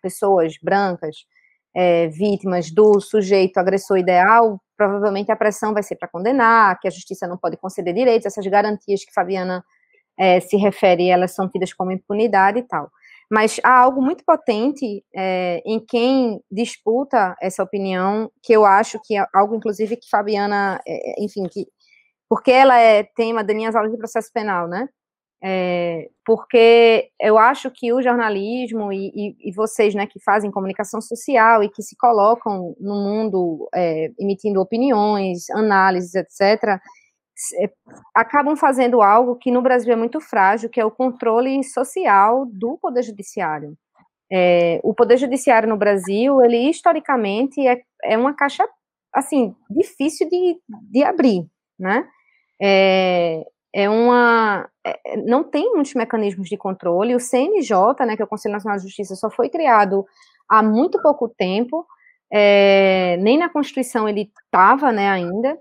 [0.00, 1.26] pessoas brancas,
[1.74, 6.90] é, vítimas do sujeito agressor ideal, provavelmente a pressão vai ser para condenar, que a
[6.90, 9.62] justiça não pode conceder direitos, essas garantias que Fabiana
[10.18, 12.90] é, se refere, elas são tidas como impunidade e tal.
[13.30, 19.18] Mas há algo muito potente é, em quem disputa essa opinião, que eu acho que
[19.18, 21.66] é algo, inclusive, que Fabiana, é, enfim, que,
[22.26, 24.88] porque ela é tema das minhas aulas de processo penal, né?
[25.42, 31.00] É, porque eu acho que o jornalismo e, e, e, vocês, né, que fazem comunicação
[31.00, 36.78] social e que se colocam no mundo é, emitindo opiniões, análises, etc.,
[37.58, 37.70] é,
[38.14, 42.76] acabam fazendo algo que no Brasil é muito frágil, que é o controle social do
[42.76, 43.78] Poder Judiciário.
[44.30, 48.64] É, o Poder Judiciário no Brasil, ele historicamente é, é uma caixa,
[49.12, 51.46] assim, difícil de, de abrir,
[51.78, 52.06] né?
[53.74, 57.14] É, é uma é, não tem muitos mecanismos de controle.
[57.14, 60.06] O CNJ, né, que é o Conselho Nacional de Justiça, só foi criado
[60.48, 61.86] há muito pouco tempo.
[62.32, 65.58] É, nem na Constituição ele estava, né, ainda.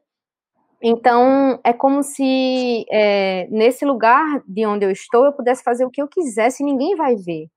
[0.82, 5.90] Então é como se é, nesse lugar de onde eu estou eu pudesse fazer o
[5.90, 7.48] que eu quisesse e ninguém vai ver.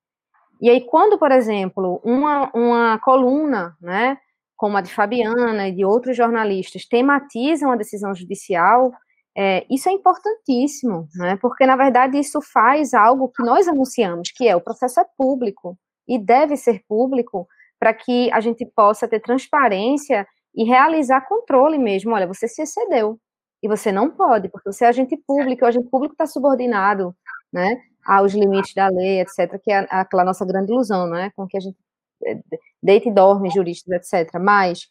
[0.60, 4.18] E aí quando, por exemplo, uma, uma coluna, né,
[4.56, 8.92] como a de Fabiana e de outros jornalistas tematizam a decisão judicial
[9.36, 11.38] é, isso é importantíssimo, né?
[11.40, 15.78] porque, na verdade, isso faz algo que nós anunciamos, que é o processo é público
[16.06, 17.46] e deve ser público
[17.78, 22.12] para que a gente possa ter transparência e realizar controle mesmo.
[22.14, 23.18] Olha, você se excedeu
[23.62, 27.14] e você não pode, porque você é agente público, o agente público está subordinado
[27.52, 31.56] né, aos limites da lei, etc., que é aquela nossa grande ilusão, né, com que
[31.56, 31.76] a gente
[32.24, 32.38] é,
[32.82, 34.34] deita e dorme, juristas, etc.
[34.40, 34.88] Mas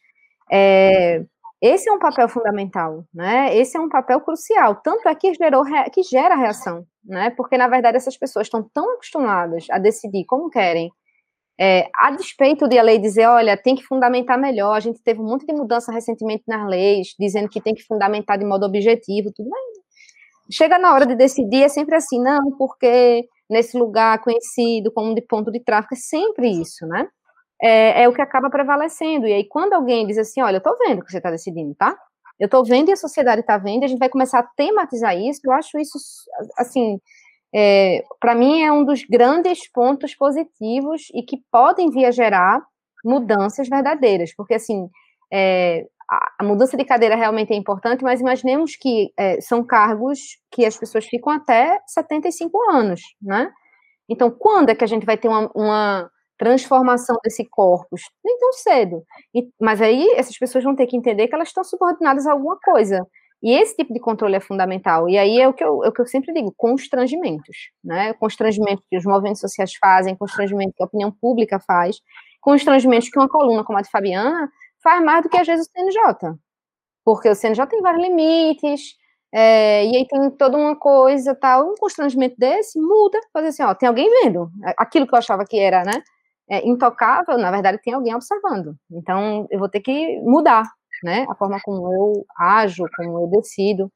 [0.51, 1.23] é,
[1.61, 3.55] esse é um papel fundamental, né?
[3.55, 7.29] Esse é um papel crucial, tanto é que gerou que gera reação, né?
[7.31, 10.91] Porque na verdade essas pessoas estão tão acostumadas a decidir como querem
[11.59, 15.19] é, a despeito de a lei dizer, olha, tem que fundamentar melhor, a gente teve
[15.21, 19.31] um monte de mudança recentemente nas leis, dizendo que tem que fundamentar de modo objetivo,
[19.31, 19.61] tudo, mas
[20.51, 25.21] chega na hora de decidir, é sempre assim, não, porque nesse lugar conhecido como de
[25.21, 27.07] ponto de tráfico, é sempre isso, né?
[27.61, 29.27] É, é o que acaba prevalecendo.
[29.27, 31.95] E aí, quando alguém diz assim, olha, eu tô vendo que você está decidindo, tá?
[32.39, 35.41] Eu tô vendo e a sociedade está vendo, a gente vai começar a tematizar isso,
[35.43, 35.97] eu acho isso,
[36.57, 36.99] assim,
[37.53, 42.63] é, para mim é um dos grandes pontos positivos e que podem vir a gerar
[43.05, 44.89] mudanças verdadeiras, porque assim
[45.31, 45.85] é,
[46.39, 50.19] a, mudança de cadeira realmente é importante, mas imaginemos que é, são cargos
[50.51, 53.49] que as pessoas ficam até 75 anos, né?
[54.09, 56.11] Então, quando é que a gente vai ter uma, uma
[56.41, 58.01] transformação desse corpus?
[58.25, 59.03] Nem tão cedo.
[59.33, 62.57] E, mas aí essas pessoas vão ter que entender que elas estão subordinadas a alguma
[62.57, 63.05] coisa.
[63.43, 65.07] E esse tipo de controle é fundamental.
[65.07, 67.69] E aí é o que eu, é o que eu sempre digo: constrangimentos.
[67.83, 68.13] Né?
[68.13, 71.97] Constrangimentos que os movimentos sociais fazem, constrangimentos que a opinião pública faz,
[72.41, 74.49] constrangimentos que uma coluna como a de Fabiana
[74.83, 76.35] faz mais do que às vezes o CNJ.
[77.05, 78.95] Porque o CNJ tem vários limites,
[79.31, 83.73] é, e aí tem toda uma coisa, tal, um constrangimento desse muda, fazer assim, ó,
[83.73, 85.93] tem alguém vendo, aquilo que eu achava que era, né,
[86.51, 90.69] é, intocável, na verdade tem alguém observando, então eu vou ter que mudar,
[91.01, 91.25] né?
[91.29, 93.89] A forma como eu ajo, como eu decido.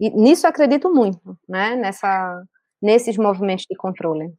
[0.00, 1.76] E nisso acredito muito, né?
[1.76, 2.42] Nessa,
[2.82, 4.34] nesses movimentos de controle.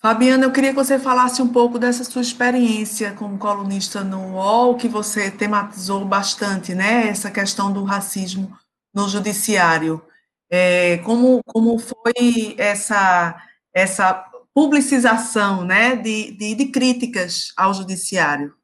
[0.00, 4.76] Fabiana, eu queria que você falasse um pouco dessa sua experiência como colunista no UOL,
[4.76, 7.08] que você tematizou bastante, né?
[7.08, 8.50] Essa questão do racismo
[8.92, 10.02] no judiciário.
[10.50, 13.40] É, como, como foi essa,
[13.72, 18.54] essa publicização né, de, de, de críticas ao judiciário?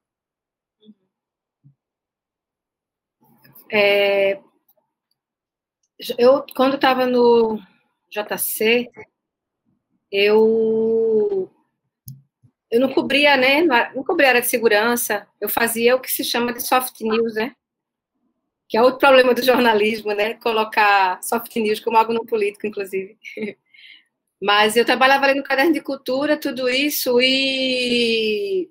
[3.70, 4.40] É,
[6.16, 7.58] eu, quando estava no
[8.10, 8.90] JC,
[10.10, 11.50] eu
[12.70, 13.62] eu não cobria, né?
[13.94, 15.26] Não cobria área de segurança.
[15.40, 17.54] Eu fazia o que se chama de soft news, né?
[18.68, 20.34] Que é outro problema do jornalismo, né?
[20.34, 23.18] Colocar soft news como algo no político, inclusive.
[24.40, 28.68] Mas eu trabalhava ali no caderno de cultura, tudo isso, e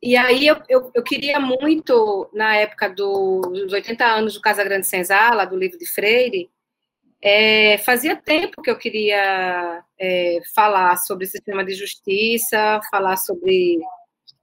[0.00, 4.86] e aí eu, eu, eu, queria muito, na época dos 80 anos do Casa Grande
[4.86, 6.48] Senzala, do livro de Freire,
[7.20, 13.80] é, fazia tempo que eu queria é, falar sobre o sistema de justiça, falar sobre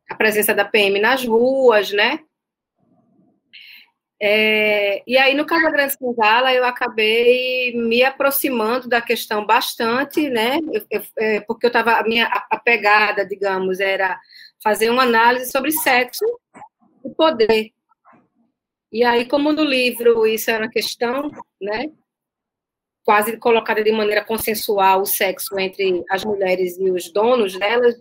[0.09, 2.19] a presença da PM nas ruas, né?
[4.27, 10.57] É, e aí, no Casa Grande Senzala, eu acabei me aproximando da questão bastante, né?
[10.73, 14.19] Eu, eu, é, porque eu estava, a minha a pegada, digamos, era
[14.63, 16.25] fazer uma análise sobre sexo
[17.05, 17.69] e poder.
[18.91, 21.29] E aí, como no livro isso era uma questão,
[21.61, 21.91] né,
[23.03, 27.93] quase colocada de maneira consensual o sexo entre as mulheres e os donos delas,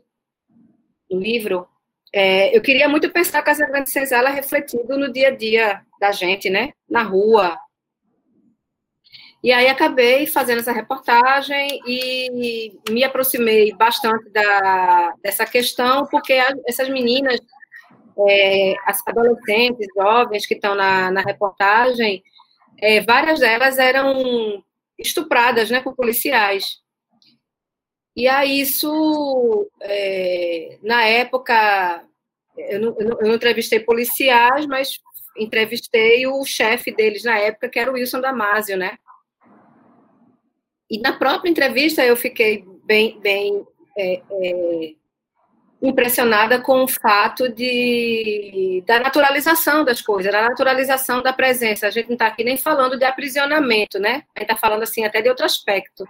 [1.10, 1.68] no livro,
[2.16, 6.12] é, eu queria muito pensar a Casa Grande Senzala refletido no dia a dia da
[6.12, 7.58] gente, né, na rua.
[9.42, 16.34] E aí acabei fazendo essa reportagem e me aproximei bastante da, dessa questão, porque
[16.68, 17.40] essas meninas,
[18.28, 22.22] é, as adolescentes, jovens que estão na, na reportagem,
[22.80, 24.62] é, várias delas eram
[24.96, 26.83] estupradas né, por policiais.
[28.16, 32.04] E aí isso, é, na época,
[32.56, 35.00] eu não, eu não, entrevistei policiais, mas
[35.36, 38.98] entrevistei o chefe deles na época, que era o Wilson Damasio, né?
[40.88, 43.66] E na própria entrevista eu fiquei bem, bem
[43.98, 44.92] é, é,
[45.82, 51.88] impressionada com o fato de, da naturalização das coisas, da naturalização da presença.
[51.88, 54.22] A gente não está aqui nem falando de aprisionamento, né?
[54.36, 56.06] A gente está falando assim até de outro aspecto,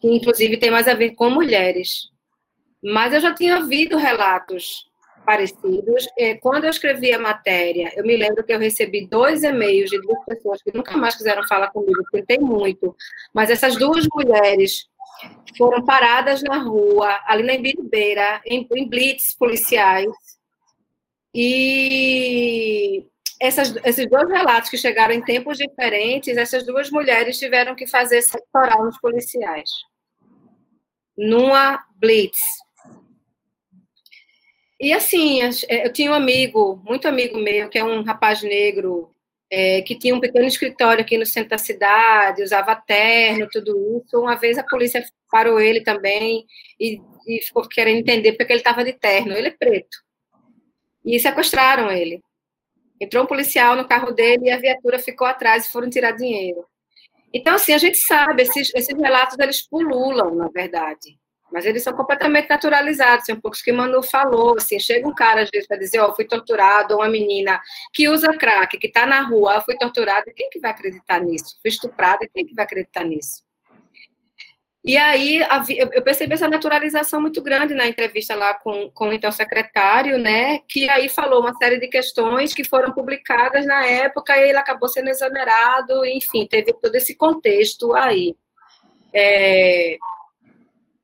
[0.00, 2.10] que inclusive tem mais a ver com mulheres.
[2.82, 4.90] Mas eu já tinha ouvido relatos
[5.24, 6.08] parecidos.
[6.40, 10.24] Quando eu escrevi a matéria, eu me lembro que eu recebi dois e-mails de duas
[10.24, 12.96] pessoas que nunca mais quiseram falar comigo, tentei muito,
[13.32, 14.88] mas essas duas mulheres
[15.56, 20.10] foram paradas na rua, ali na Ibiribeira, em, em blitz policiais,
[21.34, 23.06] e
[23.40, 28.22] essas, esses dois relatos que chegaram em tempos diferentes, essas duas mulheres tiveram que fazer
[28.22, 29.70] sectoral nos policiais,
[31.20, 32.40] numa blitz.
[34.80, 39.14] E assim, é, eu tinha um amigo, muito amigo meu, que é um rapaz negro,
[39.50, 44.18] é, que tinha um pequeno escritório aqui no centro da cidade, usava terno, tudo isso.
[44.18, 46.46] Uma vez a polícia parou ele também
[46.78, 49.34] e, e ficou querendo entender porque ele estava de terno.
[49.34, 49.98] Ele é preto.
[51.04, 52.22] E sequestraram ele.
[52.98, 56.64] Entrou um policial no carro dele e a viatura ficou atrás e foram tirar dinheiro.
[57.32, 61.18] Então, assim, a gente sabe, esses, esses relatos, eles pululam, na verdade.
[61.52, 65.50] mas eles são completamente naturalizados, são poucos que Manu falou, assim, chega um cara às
[65.50, 67.60] vezes para dizer, ó, oh, fui torturado, ou uma menina
[67.92, 71.58] que usa crack, que está na rua, fui torturada, quem que vai acreditar nisso?
[71.62, 73.42] Fui estuprada, quem que vai acreditar nisso?
[74.82, 75.44] E aí
[75.92, 80.60] eu percebi essa naturalização muito grande na entrevista lá com, com o então secretário, né,
[80.66, 84.88] que aí falou uma série de questões que foram publicadas na época e ele acabou
[84.88, 88.34] sendo exonerado, enfim, teve todo esse contexto aí.
[89.12, 89.98] É,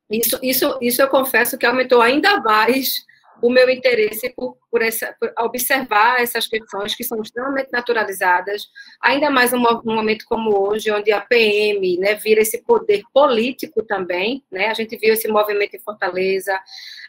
[0.09, 3.05] isso, isso, isso eu confesso que aumentou ainda mais
[3.41, 8.67] o meu interesse por, por, essa, por observar essas questões que são extremamente naturalizadas,
[9.01, 14.43] ainda mais num, momento como hoje, onde a PM né, vira esse poder político também,
[14.51, 14.67] né?
[14.67, 16.59] A gente viu esse movimento em Fortaleza,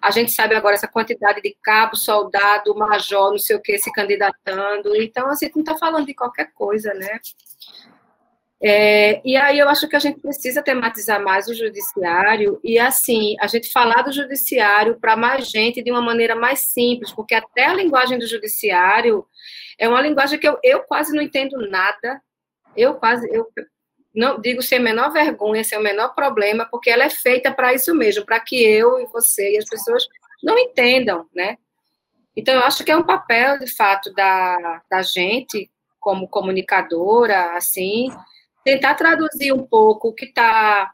[0.02, 3.92] a gente sabe agora essa quantidade de cabo, soldado, major, não sei o que, se
[3.92, 7.18] candidatando, então, assim, não está falando de qualquer coisa, né?
[8.60, 13.36] É, e aí eu acho que a gente precisa tematizar mais o judiciário e, assim,
[13.40, 17.66] a gente falar do judiciário para mais gente de uma maneira mais simples, porque até
[17.66, 19.24] a linguagem do judiciário
[19.78, 22.20] é uma linguagem que eu, eu quase não entendo nada,
[22.76, 23.46] eu quase, eu
[24.12, 27.72] não digo sem a menor vergonha, sem o menor problema, porque ela é feita para
[27.72, 30.04] isso mesmo, para que eu e você e as pessoas
[30.42, 31.56] não entendam, né?
[32.36, 38.08] Então, eu acho que é um papel, de fato, da, da gente, como comunicadora, assim,
[38.64, 40.92] tentar traduzir um pouco o que está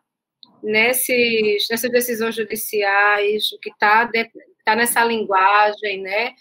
[0.63, 4.11] nessas decisões judiciais, o que está
[4.65, 6.33] tá nessa linguagem, né?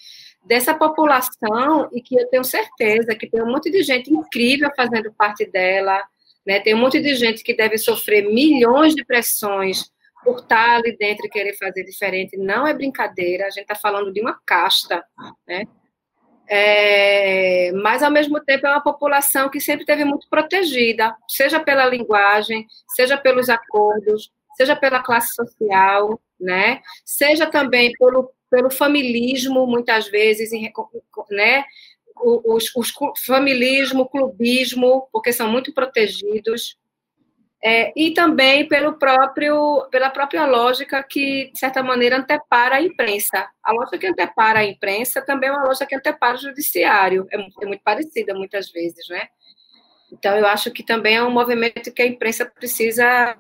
[0.45, 5.13] Dessa população, e que eu tenho certeza que tem um monte de gente incrível fazendo
[5.13, 6.01] parte dela,
[6.45, 6.59] né?
[6.59, 9.91] Tem um monte de gente que deve sofrer milhões de pressões
[10.23, 12.37] por estar ali dentro e querer fazer diferente.
[12.37, 15.03] Não é brincadeira, a gente está falando de uma casta,
[15.45, 15.63] né?
[16.47, 21.85] É, mas, ao mesmo tempo, é uma população que sempre teve muito protegida, seja pela
[21.85, 22.65] linguagem,
[22.95, 26.81] seja pelos acordos, seja pela classe social, né?
[27.05, 30.51] seja também pelo, pelo familismo, muitas vezes,
[31.31, 31.63] né?
[32.15, 32.93] os, os
[33.25, 36.77] familismo, clubismo, porque são muito protegidos,
[37.65, 43.47] é, e também pelo próprio, pela própria lógica que, de certa maneira, antepara a imprensa.
[43.63, 47.25] A lógica que antepara a imprensa também é uma lógica que antepara o judiciário.
[47.31, 49.27] É, é muito parecida, muitas vezes, né?
[50.11, 53.37] Então, eu acho que também é um movimento que a imprensa precisa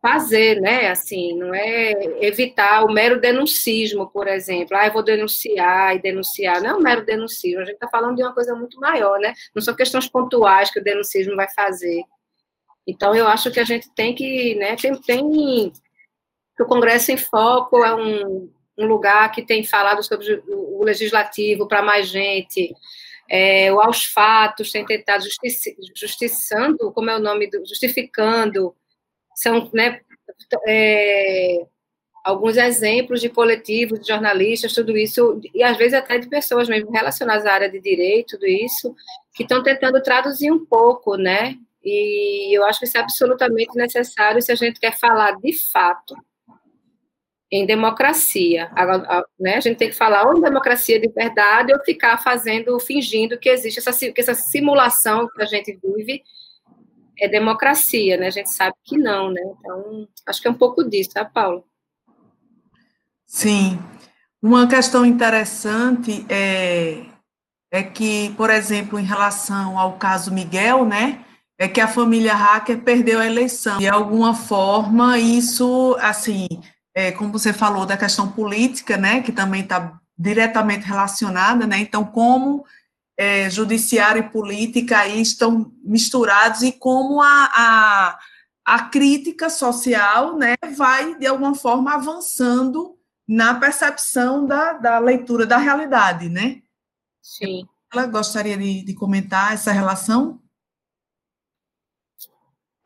[0.00, 0.88] fazer, né?
[0.88, 1.92] Assim, não é
[2.24, 4.74] evitar o mero denuncismo, por exemplo.
[4.78, 6.62] Ah, eu vou denunciar e denunciar.
[6.62, 9.34] Não é um mero denuncismo, a gente está falando de uma coisa muito maior, né?
[9.54, 12.02] Não são questões pontuais que o denuncismo vai fazer.
[12.86, 15.72] Então, eu acho que a gente tem que, né, tem, tem
[16.60, 21.82] o Congresso em Foco é um, um lugar que tem falado sobre o, legislativo para
[21.82, 22.72] mais gente,
[23.28, 25.24] é, o Aos Fatos tem tentado
[25.94, 28.74] justiçando, como é o nome, do, justificando,
[29.34, 30.00] são, né,
[30.66, 31.66] é,
[32.24, 36.90] alguns exemplos de coletivos, de jornalistas, tudo isso, e às vezes até de pessoas mesmo
[36.90, 38.94] relacionadas à área de direito, tudo isso,
[39.34, 41.56] que estão tentando traduzir um pouco, né,
[41.88, 46.16] e eu acho que isso é absolutamente necessário se a gente quer falar de fato
[47.48, 48.68] em democracia.
[48.74, 49.54] A, né?
[49.54, 53.48] a gente tem que falar ou em democracia de verdade ou ficar fazendo, fingindo que
[53.48, 56.24] existe essa, que essa simulação que a gente vive
[57.18, 58.26] é democracia, né?
[58.26, 59.40] A gente sabe que não, né?
[59.40, 61.64] Então, acho que é um pouco disso, tá, Paulo?
[63.24, 63.78] Sim.
[64.42, 67.04] Uma questão interessante é,
[67.70, 71.24] é que, por exemplo, em relação ao caso Miguel, né?
[71.58, 73.78] É que a família hacker perdeu a eleição.
[73.78, 76.46] De alguma forma, isso, assim,
[76.94, 82.04] é, como você falou da questão política, né, que também está diretamente relacionada, né, então
[82.04, 82.64] como
[83.18, 88.18] é, judiciário e política aí estão misturados e como a, a,
[88.64, 92.96] a crítica social, né, vai, de alguma forma, avançando
[93.26, 96.58] na percepção da, da leitura da realidade, né?
[97.20, 97.66] Sim.
[97.92, 100.40] Ela gostaria de, de comentar essa relação?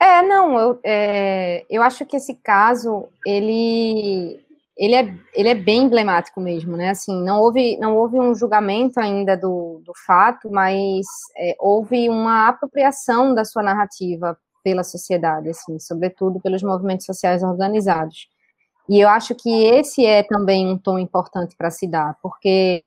[0.02, 4.40] É, não, eu, é, eu acho que esse caso, ele,
[4.74, 8.98] ele, é, ele é bem emblemático mesmo, né, assim, não houve, não houve um julgamento
[8.98, 15.78] ainda do, do fato, mas é, houve uma apropriação da sua narrativa pela sociedade, assim,
[15.78, 18.26] sobretudo pelos movimentos sociais organizados.
[18.88, 22.82] E eu acho que esse é também um tom importante para se dar, porque,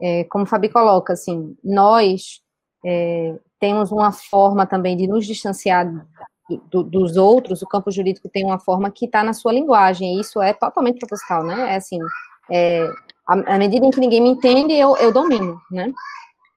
[0.00, 2.40] é, como o Fabi coloca, assim, nós
[2.84, 5.86] é, temos uma forma também de nos distanciar
[6.70, 10.20] do, dos outros, o campo jurídico tem uma forma que está na sua linguagem, e
[10.20, 11.72] isso é totalmente proposital, né?
[11.72, 11.98] É assim,
[12.50, 12.86] é,
[13.26, 15.90] à, medida em que ninguém me entende, eu, eu domino, né?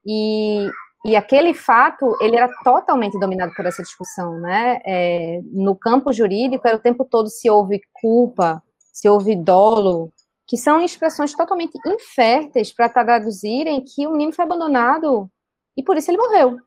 [0.06, 0.70] E,
[1.06, 4.80] e aquele fato, ele era totalmente dominado por essa discussão, né?
[4.86, 8.62] É, no campo jurídico, era o tempo todo se houve culpa,
[8.92, 10.12] se houve dolo,
[10.48, 15.30] que são expressões totalmente inférteis para traduzirem que o menino foi abandonado
[15.76, 16.58] e por isso ele morreu,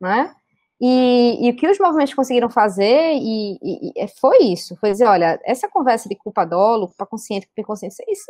[0.00, 0.34] né?
[0.80, 5.06] E, e, o que os movimentos conseguiram fazer e, e, e, foi isso, foi dizer,
[5.06, 8.26] olha, essa conversa de culpa dolo, culpa consciente, culpa inconsciente, é isso,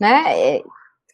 [0.00, 0.56] né?
[0.56, 0.62] É,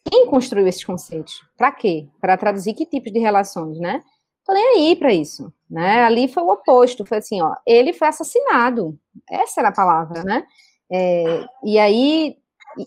[0.09, 1.43] quem construiu esses conceitos?
[1.57, 2.07] Para quê?
[2.21, 4.01] Para traduzir que tipos de relações, né?
[4.45, 6.03] Tô nem aí para isso, né?
[6.03, 8.97] Ali foi o oposto, foi assim, ó, ele foi assassinado,
[9.29, 10.45] essa era a palavra, né?
[10.91, 12.37] É, e aí,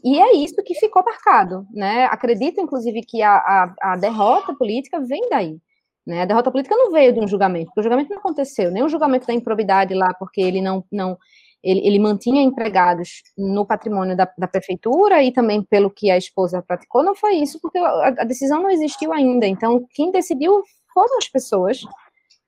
[0.03, 2.07] e é isso que ficou marcado, né?
[2.07, 5.59] Acredito, inclusive, que a, a, a derrota política vem daí,
[6.07, 6.23] né?
[6.23, 8.89] A derrota política não veio de um julgamento, porque o julgamento não aconteceu, nem o
[8.89, 11.17] julgamento da improbidade lá, porque ele não, não
[11.63, 16.63] ele, ele mantinha empregados no patrimônio da, da, prefeitura e também pelo que a esposa
[16.63, 19.47] praticou, não foi isso, porque a, a decisão não existiu ainda.
[19.47, 21.81] Então, quem decidiu foram as pessoas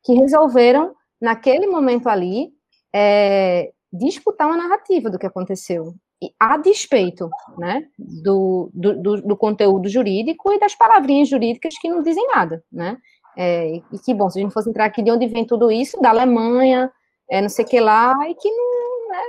[0.05, 2.51] que resolveram, naquele momento ali,
[2.95, 5.95] é, disputar uma narrativa do que aconteceu,
[6.41, 7.29] a despeito
[7.59, 12.97] né, do, do, do, conteúdo jurídico e das palavrinhas jurídicas que não dizem nada, né?
[13.37, 16.01] É, e que, bom, se a gente fosse entrar aqui de onde vem tudo isso,
[16.01, 16.91] da Alemanha,
[17.29, 19.23] é, não sei o que lá, e que não, né?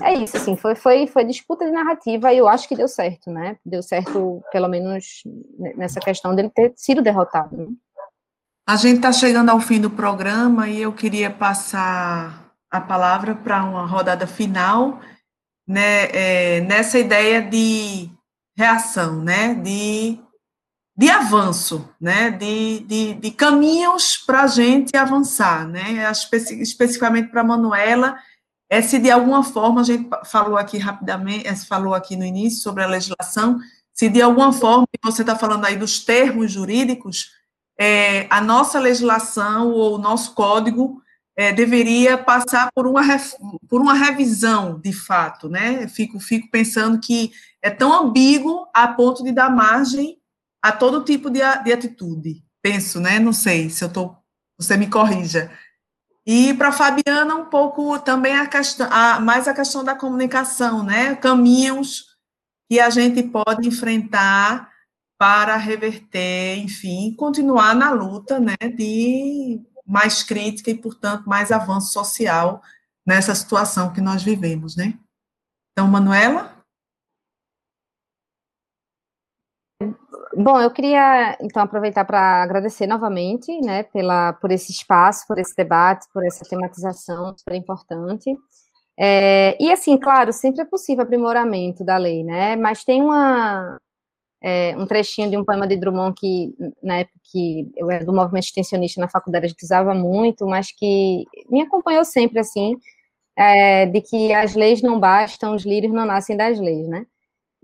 [0.00, 3.30] É isso, assim, foi, foi, foi disputa de narrativa e eu acho que deu certo,
[3.30, 3.58] né?
[3.64, 5.22] Deu certo, pelo menos,
[5.76, 7.56] nessa questão dele ter sido derrotado.
[7.56, 7.66] Né?
[8.66, 13.64] A gente está chegando ao fim do programa e eu queria passar a palavra para
[13.64, 15.00] uma rodada final,
[15.66, 18.08] né, é, nessa ideia de
[18.56, 20.18] reação, né, de
[20.96, 26.10] de avanço, né, de, de, de caminhos para a gente avançar, né,
[26.60, 28.18] especificamente para a Manuela,
[28.68, 32.62] é se de alguma forma, a gente falou aqui rapidamente, é, falou aqui no início
[32.62, 33.58] sobre a legislação,
[33.92, 37.30] se de alguma forma, você está falando aí dos termos jurídicos,
[37.78, 41.02] é, a nossa legislação ou o nosso código
[41.34, 43.02] é, deveria passar por uma,
[43.68, 47.32] por uma revisão, de fato, né, fico, fico pensando que
[47.62, 50.18] é tão ambíguo a ponto de dar margem
[50.62, 52.44] a todo tipo de, de atitude.
[52.62, 53.18] Penso, né?
[53.18, 54.16] Não sei se eu estou.
[54.58, 55.50] Você me corrija.
[56.24, 61.16] E para Fabiana, um pouco também a questão, a, mais a questão da comunicação, né?
[61.16, 62.12] Caminhos
[62.70, 64.70] que a gente pode enfrentar
[65.18, 68.54] para reverter, enfim, continuar na luta, né?
[68.76, 72.62] De mais crítica e, portanto, mais avanço social
[73.04, 74.94] nessa situação que nós vivemos, né?
[75.72, 76.51] Então, Manuela?
[80.34, 85.54] Bom, eu queria então aproveitar para agradecer novamente, né, pela por esse espaço, por esse
[85.54, 88.34] debate, por essa tematização super importante.
[88.98, 92.56] É, e assim, claro, sempre é possível aprimoramento da lei, né?
[92.56, 93.78] Mas tem uma
[94.42, 98.12] é, um trechinho de um poema de Drummond que na época que eu era do
[98.12, 102.76] movimento extensionista na faculdade a gente usava muito, mas que me acompanhou sempre assim,
[103.38, 107.06] é, de que as leis não bastam, os lírios não nascem das leis, né?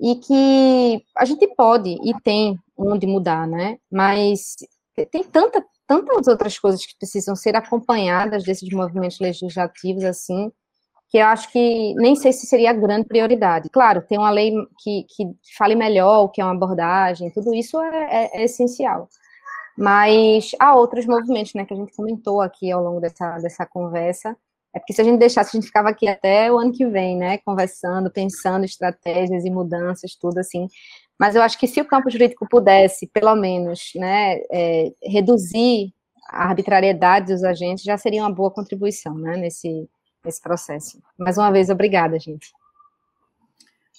[0.00, 3.78] E que a gente pode e tem onde mudar, né?
[3.90, 4.56] Mas
[5.10, 10.52] tem tanta, tantas outras coisas que precisam ser acompanhadas desses movimentos legislativos, assim,
[11.10, 13.70] que eu acho que nem sei se seria a grande prioridade.
[13.70, 15.24] Claro, tem uma lei que, que
[15.56, 19.08] fale melhor o que é uma abordagem, tudo isso é, é, é essencial.
[19.76, 24.36] Mas há outros movimentos, né, que a gente comentou aqui ao longo dessa, dessa conversa,
[24.74, 27.16] é porque se a gente deixasse, a gente ficava aqui até o ano que vem,
[27.16, 30.68] né, conversando, pensando estratégias e mudanças, tudo assim.
[31.18, 35.92] Mas eu acho que se o campo jurídico pudesse, pelo menos, né, é, reduzir
[36.30, 39.88] a arbitrariedade dos agentes, já seria uma boa contribuição, né, nesse,
[40.24, 41.00] nesse processo.
[41.18, 42.52] Mais uma vez, obrigada, gente.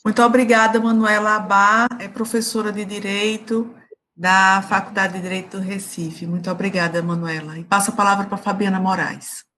[0.06, 3.76] Muito obrigada, Manuela Abá, é professora de Direito
[4.16, 6.26] da Faculdade de Direito do Recife.
[6.26, 7.58] Muito obrigada, Manuela.
[7.58, 9.49] E passo a palavra para Fabiana Moraes.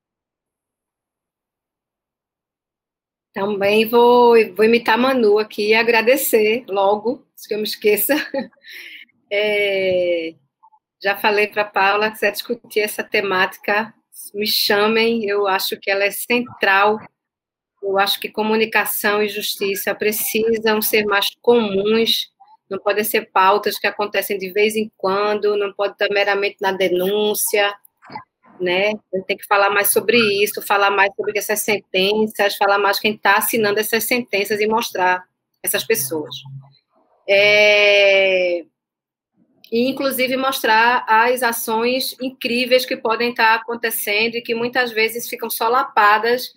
[3.34, 8.16] Também vou, vou imitar Manu aqui e agradecer logo, se eu me esqueça.
[9.34, 10.36] É,
[11.02, 13.94] já falei para Paula que quiser discutir essa temática,
[14.34, 17.00] me chamem, eu acho que ela é central.
[17.82, 22.30] Eu acho que comunicação e justiça precisam ser mais comuns,
[22.70, 26.72] não podem ser pautas que acontecem de vez em quando, não pode estar meramente na
[26.72, 27.74] denúncia,
[28.62, 28.94] né?
[29.28, 33.38] Tem que falar mais sobre isso, falar mais sobre essas sentenças, falar mais quem está
[33.38, 35.24] assinando essas sentenças e mostrar
[35.64, 36.36] essas pessoas.
[37.28, 38.64] É...
[39.72, 45.30] E, inclusive, mostrar as ações incríveis que podem estar tá acontecendo e que muitas vezes
[45.30, 46.52] ficam solapadas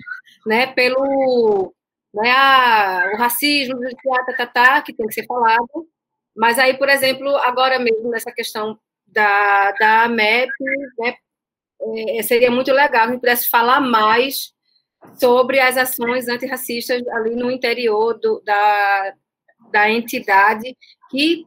[0.44, 1.72] né, pelo
[2.12, 3.78] né, a, o racismo,
[4.26, 5.88] tá, tá, tá, que tem que ser falado.
[6.36, 10.50] Mas aí, por exemplo, agora mesmo, nessa questão da, da MEP,
[10.98, 11.16] né,
[11.80, 14.52] é, seria muito legal que pudesse falar mais
[15.18, 19.12] sobre as ações antirracistas ali no interior do, da,
[19.70, 20.76] da entidade,
[21.10, 21.44] que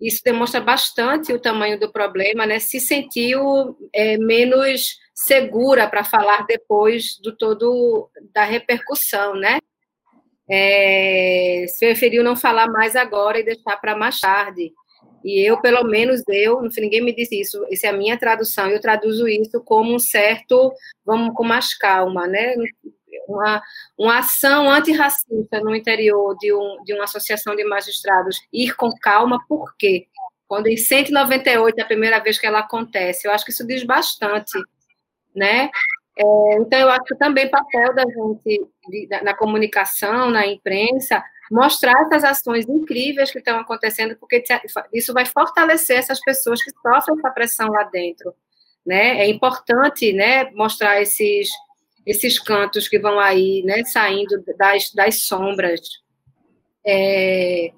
[0.00, 2.58] isso demonstra bastante o tamanho do problema, né?
[2.60, 9.58] Se sentiu é, menos segura para falar depois do todo da repercussão, né?
[10.48, 14.72] É, se preferiu não falar mais agora e deixar para mais tarde.
[15.28, 18.80] E eu, pelo menos eu, ninguém me disse isso, isso é a minha tradução, eu
[18.80, 20.72] traduzo isso como um certo,
[21.04, 22.54] vamos com mais calma, né?
[23.28, 23.62] Uma,
[23.98, 29.38] uma ação antirracista no interior de, um, de uma associação de magistrados, ir com calma,
[29.46, 30.06] por quê?
[30.46, 33.84] Quando em 198 é a primeira vez que ela acontece, eu acho que isso diz
[33.84, 34.58] bastante,
[35.36, 35.68] né?
[36.16, 41.94] É, então, eu acho que também papel da gente, de, na comunicação, na imprensa, mostrar
[42.02, 44.42] essas ações incríveis que estão acontecendo, porque
[44.92, 48.34] isso vai fortalecer essas pessoas que sofrem essa pressão lá dentro.
[48.86, 49.20] Né?
[49.20, 51.48] É importante né, mostrar esses,
[52.06, 55.80] esses cantos que vão aí, né, saindo das, das sombras.
[56.86, 57.70] É,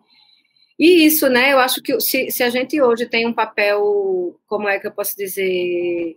[0.78, 4.68] e isso, né, eu acho que se, se a gente hoje tem um papel, como
[4.68, 6.16] é que eu posso dizer,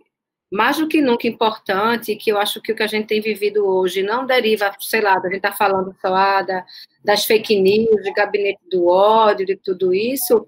[0.54, 3.66] mais do que nunca importante, que eu acho que o que a gente tem vivido
[3.66, 6.64] hoje não deriva, sei lá, a gente está falando só lá da,
[7.04, 10.46] das fake news, de gabinete do ódio, de tudo isso,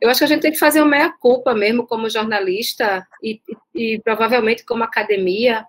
[0.00, 3.40] eu acho que a gente tem que fazer uma meia-culpa mesmo como jornalista e,
[3.74, 5.66] e, e provavelmente como academia,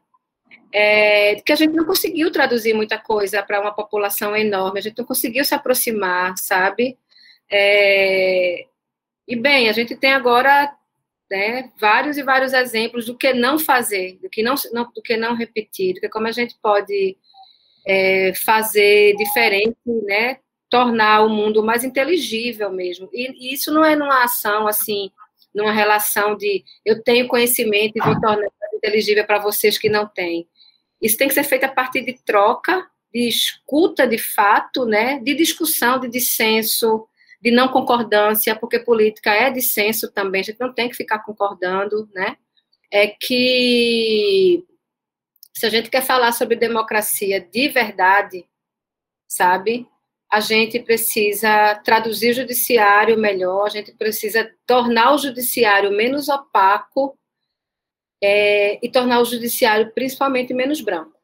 [0.72, 5.00] é, que a gente não conseguiu traduzir muita coisa para uma população enorme, a gente
[5.00, 7.00] não conseguiu se aproximar, sabe?
[7.50, 8.68] É,
[9.28, 10.72] e bem, a gente tem agora
[11.32, 15.16] né, vários e vários exemplos do que não fazer, do que não, não do que
[15.16, 17.18] não repetir, do que como a gente pode
[17.88, 23.10] é, fazer diferente, né, tornar o mundo mais inteligível mesmo.
[23.14, 25.10] E, e, isso não é numa ação assim,
[25.56, 30.46] numa relação de eu tenho conhecimento e vou tornar inteligível para vocês que não têm.
[31.02, 35.34] Isso tem que ser feito a partir de troca, de escuta de fato, né, de
[35.34, 37.08] discussão, de dissenso,
[37.42, 42.08] de não concordância, porque política é dissenso também, a gente não tem que ficar concordando,
[42.14, 42.38] né?
[42.92, 44.64] É que
[45.54, 48.46] se a gente quer falar sobre democracia de verdade,
[49.28, 49.88] sabe?
[50.30, 57.18] A gente precisa traduzir o judiciário melhor, a gente precisa tornar o judiciário menos opaco
[58.24, 61.18] é, e tornar o judiciário principalmente menos branco,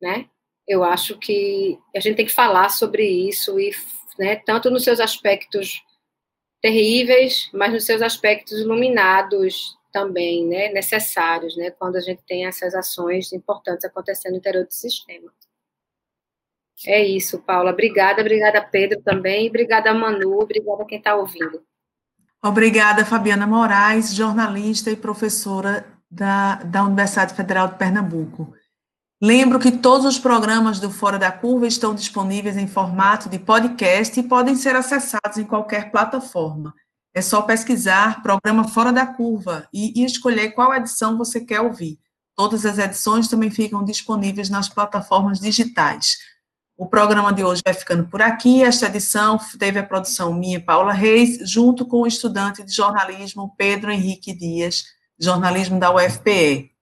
[0.00, 0.28] né?
[0.66, 3.72] Eu acho que a gente tem que falar sobre isso e
[4.18, 5.82] né, tanto nos seus aspectos
[6.60, 12.74] terríveis, mas nos seus aspectos iluminados também, né, necessários, né, quando a gente tem essas
[12.74, 15.32] ações importantes acontecendo no interior do sistema.
[16.86, 17.72] É isso, Paula.
[17.72, 21.62] Obrigada, obrigada, Pedro, também, obrigada, Manu, obrigada quem está ouvindo.
[22.42, 28.54] Obrigada, Fabiana Moraes, jornalista e professora da, da Universidade Federal de Pernambuco.
[29.20, 34.18] Lembro que todos os programas do Fora da Curva estão disponíveis em formato de podcast
[34.18, 36.72] e podem ser acessados em qualquer plataforma.
[37.12, 41.98] É só pesquisar Programa Fora da Curva e, e escolher qual edição você quer ouvir.
[42.36, 46.16] Todas as edições também ficam disponíveis nas plataformas digitais.
[46.76, 48.62] O programa de hoje vai ficando por aqui.
[48.62, 53.90] Esta edição teve a produção minha, Paula Reis, junto com o estudante de jornalismo Pedro
[53.90, 54.84] Henrique Dias,
[55.18, 56.77] jornalismo da UFPE.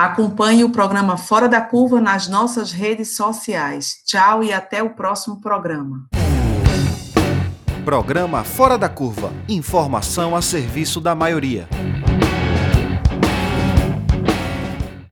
[0.00, 3.96] Acompanhe o programa Fora da Curva nas nossas redes sociais.
[4.06, 6.06] Tchau e até o próximo programa.
[7.84, 9.30] Programa Fora da Curva.
[9.46, 11.68] Informação a serviço da maioria.